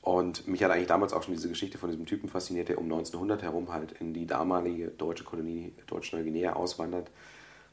[0.01, 2.85] Und mich hat eigentlich damals auch schon diese Geschichte von diesem Typen fasziniert, der um
[2.85, 7.11] 1900 herum halt in die damalige deutsche Kolonie Deutsch-Neuguinea auswandert,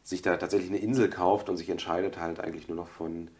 [0.02, 3.30] sich da tatsächlich eine Insel kauft und sich entscheidet halt eigentlich nur noch von,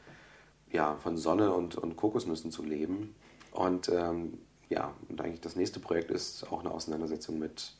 [0.71, 3.15] ja, von Sonne und, und Kokosnüssen zu leben.
[3.53, 4.39] Und ähm,
[4.69, 7.73] ja, und eigentlich das nächste Projekt ist auch eine Auseinandersetzung mit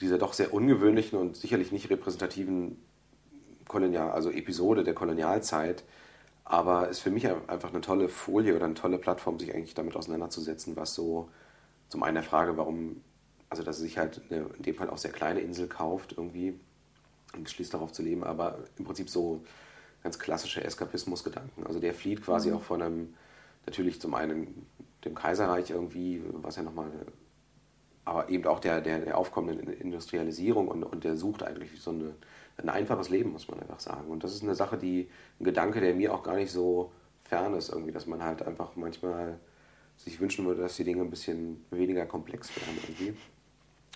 [0.00, 2.76] dieser doch sehr ungewöhnlichen und sicherlich nicht repräsentativen
[3.68, 5.84] Kolonial, also Episode der Kolonialzeit,
[6.44, 9.96] aber ist für mich einfach eine tolle Folie oder eine tolle Plattform, sich eigentlich damit
[9.96, 11.28] auseinanderzusetzen, was so
[11.88, 13.02] zum einen der Frage, warum,
[13.50, 16.58] also dass sich halt eine, in dem Fall auch sehr kleine Insel kauft irgendwie
[17.34, 19.42] und schließt darauf zu leben, aber im Prinzip so
[20.02, 21.66] ganz klassische Eskapismusgedanken.
[21.66, 22.56] Also der flieht quasi mhm.
[22.56, 23.14] auch von einem,
[23.66, 24.66] natürlich zum einen
[25.04, 26.90] dem Kaiserreich irgendwie, was ja nochmal,
[28.04, 32.14] aber eben auch der, der, der aufkommenden Industrialisierung und, und der sucht eigentlich so eine,
[32.56, 34.08] ein einfaches Leben, muss man einfach sagen.
[34.08, 35.08] Und das ist eine Sache, die,
[35.40, 36.92] ein Gedanke, der mir auch gar nicht so
[37.24, 39.38] fern ist, irgendwie, dass man halt einfach manchmal
[39.96, 43.16] sich wünschen würde, dass die Dinge ein bisschen weniger komplex werden irgendwie.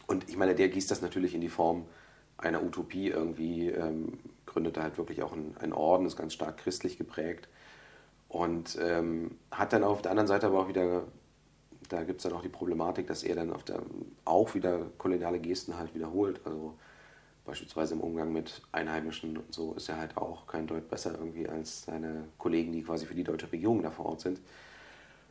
[0.07, 1.87] Und ich meine, der gießt das natürlich in die Form
[2.39, 7.49] einer Utopie irgendwie ähm, gründete halt wirklich auch einen Orden, ist ganz stark christlich geprägt
[8.31, 11.03] und ähm, hat dann auf der anderen Seite aber auch wieder,
[11.89, 13.83] da gibt es dann auch die Problematik, dass er dann auf der,
[14.25, 16.41] auch wieder koloniale Gesten halt wiederholt.
[16.45, 16.79] Also
[17.45, 21.49] beispielsweise im Umgang mit Einheimischen und so ist er halt auch kein Deut besser irgendwie
[21.49, 24.41] als seine Kollegen, die quasi für die deutsche Regierung da vor Ort sind.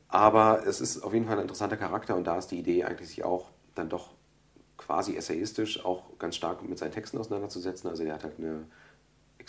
[0.09, 3.07] Aber es ist auf jeden Fall ein interessanter Charakter und da ist die Idee eigentlich
[3.07, 4.09] sich auch dann doch
[4.75, 7.89] quasi essayistisch auch ganz stark mit seinen Texten auseinanderzusetzen.
[7.89, 8.65] Also er hat halt eine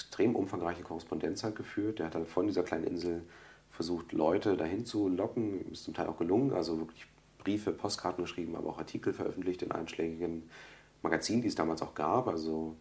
[0.00, 1.98] extrem umfangreiche Korrespondenz halt geführt.
[1.98, 3.22] Der hat halt von dieser kleinen Insel
[3.70, 5.70] versucht, Leute dahin zu locken.
[5.70, 6.52] Ist zum Teil auch gelungen.
[6.52, 7.06] Also wirklich
[7.38, 10.48] Briefe, Postkarten geschrieben, aber auch Artikel veröffentlicht in einschlägigen
[11.02, 12.28] Magazinen, die es damals auch gab.
[12.28, 12.76] Also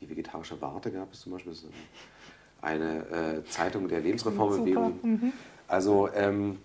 [0.00, 1.52] die vegetarische Warte gab es zum Beispiel.
[1.52, 1.70] Das ist
[2.62, 4.98] eine äh, Zeitung der Lebensreformbewegung.
[5.02, 5.32] Mhm.
[5.68, 6.58] Also ähm,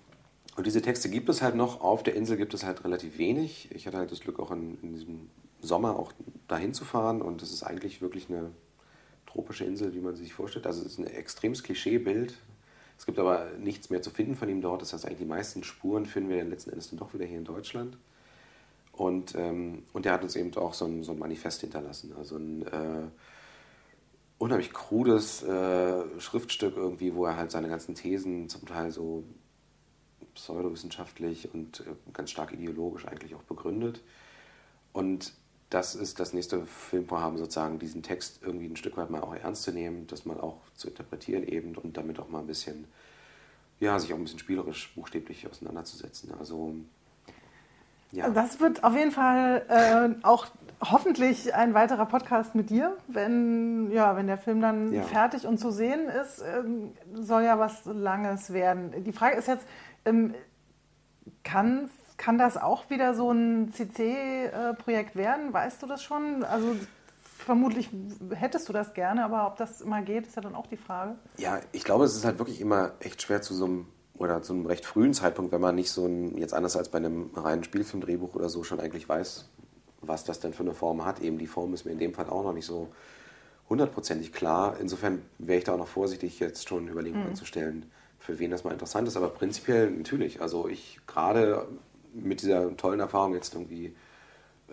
[0.58, 1.82] und diese Texte gibt es halt noch.
[1.82, 3.70] Auf der Insel gibt es halt relativ wenig.
[3.74, 5.30] Ich hatte halt das Glück, auch in, in diesem
[5.62, 6.12] Sommer auch
[6.48, 7.22] dahin zu fahren.
[7.22, 8.52] Und es ist eigentlich wirklich eine
[9.36, 10.66] tropische Insel, wie man sich vorstellt.
[10.66, 12.34] Also es ist ein extremes Klischeebild.
[12.98, 14.82] Es gibt aber nichts mehr zu finden von ihm dort.
[14.82, 17.38] Das heißt, eigentlich die meisten Spuren finden wir dann letzten Endes dann doch wieder hier
[17.38, 17.98] in Deutschland.
[18.94, 22.14] Und, ähm, und der hat uns eben auch so ein, so ein Manifest hinterlassen.
[22.18, 23.08] Also ein äh,
[24.38, 29.26] unheimlich krudes äh, Schriftstück irgendwie, wo er halt seine ganzen Thesen zum Teil so
[30.34, 34.02] pseudowissenschaftlich und äh, ganz stark ideologisch eigentlich auch begründet.
[34.94, 35.34] Und
[35.70, 39.64] das ist das nächste Filmvorhaben, sozusagen diesen Text irgendwie ein Stück weit mal auch ernst
[39.64, 42.86] zu nehmen, das mal auch zu interpretieren eben und damit auch mal ein bisschen,
[43.80, 46.34] ja, sich auch ein bisschen spielerisch, buchstäblich auseinanderzusetzen.
[46.40, 46.76] Also,
[48.12, 48.30] ja.
[48.30, 50.48] Das wird auf jeden Fall äh, auch
[50.82, 55.02] hoffentlich ein weiterer Podcast mit dir, wenn, ja, wenn der Film dann ja.
[55.02, 56.64] fertig und zu sehen ist, äh,
[57.14, 59.04] soll ja was Langes werden.
[59.04, 59.66] Die Frage ist jetzt,
[60.06, 60.36] ähm,
[61.44, 65.54] kann's kann das auch wieder so ein CC-Projekt werden?
[65.54, 66.44] Weißt du das schon?
[66.44, 66.76] Also
[67.38, 67.90] vermutlich
[68.34, 71.16] hättest du das gerne, aber ob das immer geht, ist ja dann auch die Frage.
[71.38, 73.88] Ja, ich glaube, es ist halt wirklich immer echt schwer zu so einem
[74.18, 76.98] oder zu einem recht frühen Zeitpunkt, wenn man nicht so ein, jetzt anders als bei
[76.98, 79.50] einem reinen Spielfilmdrehbuch oder so schon eigentlich weiß,
[80.02, 81.20] was das denn für eine Form hat.
[81.20, 82.90] Eben die Form ist mir in dem Fall auch noch nicht so
[83.70, 84.78] hundertprozentig klar.
[84.80, 87.32] Insofern wäre ich da auch noch vorsichtig, jetzt schon Überlegungen mhm.
[87.32, 89.18] anzustellen, für wen das mal interessant ist.
[89.18, 90.42] Aber prinzipiell natürlich.
[90.42, 91.68] Also ich gerade
[92.16, 93.96] mit dieser tollen Erfahrung jetzt irgendwie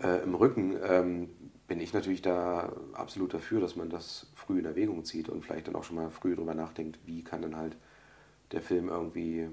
[0.01, 1.29] äh, im Rücken ähm,
[1.67, 5.67] bin ich natürlich da absolut dafür, dass man das früh in Erwägung zieht und vielleicht
[5.67, 7.75] dann auch schon mal früh darüber nachdenkt, wie kann dann halt
[8.51, 9.49] der Film irgendwie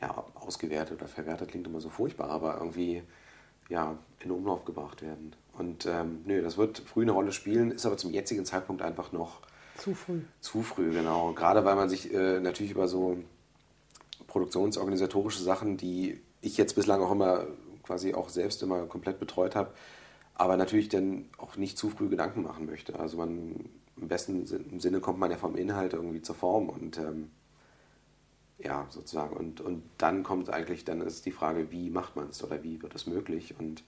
[0.00, 3.02] ja, ausgewertet oder verwertet, klingt immer so furchtbar, aber irgendwie
[3.68, 5.34] ja, in Umlauf gebracht werden.
[5.56, 9.12] Und ähm, nö, das wird früh eine Rolle spielen, ist aber zum jetzigen Zeitpunkt einfach
[9.12, 9.40] noch
[9.76, 10.20] zu früh.
[10.40, 11.32] Zu früh, genau.
[11.32, 13.18] Gerade weil man sich äh, natürlich über so
[14.26, 17.46] produktionsorganisatorische Sachen, die ich jetzt bislang auch immer
[17.82, 19.72] quasi auch selbst immer komplett betreut habe,
[20.34, 22.98] aber natürlich dann auch nicht zu früh Gedanken machen möchte.
[22.98, 24.46] Also man im besten
[24.80, 27.30] Sinne kommt man ja vom Inhalt irgendwie zur Form und ähm,
[28.58, 29.36] ja, sozusagen.
[29.36, 32.82] Und, und dann kommt eigentlich, dann ist die Frage, wie macht man es oder wie
[32.82, 33.54] wird es möglich?
[33.58, 33.84] Und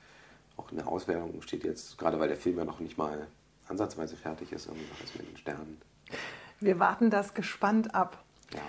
[0.56, 3.26] auch eine Auswertung steht jetzt, gerade weil der Film ja noch nicht mal
[3.68, 5.80] ansatzweise fertig ist, irgendwie noch mit den Sternen.
[6.60, 8.22] Wir warten das gespannt ab.
[8.54, 8.60] Ja.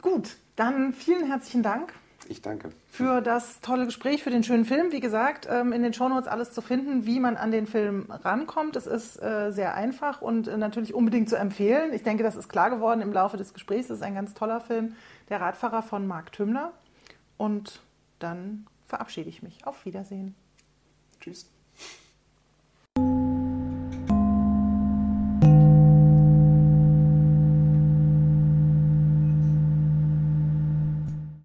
[0.00, 1.92] Gut, dann vielen herzlichen Dank.
[2.28, 2.70] Ich danke.
[2.86, 4.92] Für das tolle Gespräch, für den schönen Film.
[4.92, 8.76] Wie gesagt, ähm, in den Shownotes alles zu finden, wie man an den Film rankommt.
[8.76, 11.92] Es ist äh, sehr einfach und äh, natürlich unbedingt zu empfehlen.
[11.92, 13.90] Ich denke, das ist klar geworden im Laufe des Gesprächs.
[13.90, 14.94] Es ist ein ganz toller Film.
[15.28, 16.72] Der Radfahrer von Marc Tümmler.
[17.36, 17.80] Und
[18.18, 19.66] dann verabschiede ich mich.
[19.66, 20.34] Auf Wiedersehen.
[21.20, 21.53] Tschüss.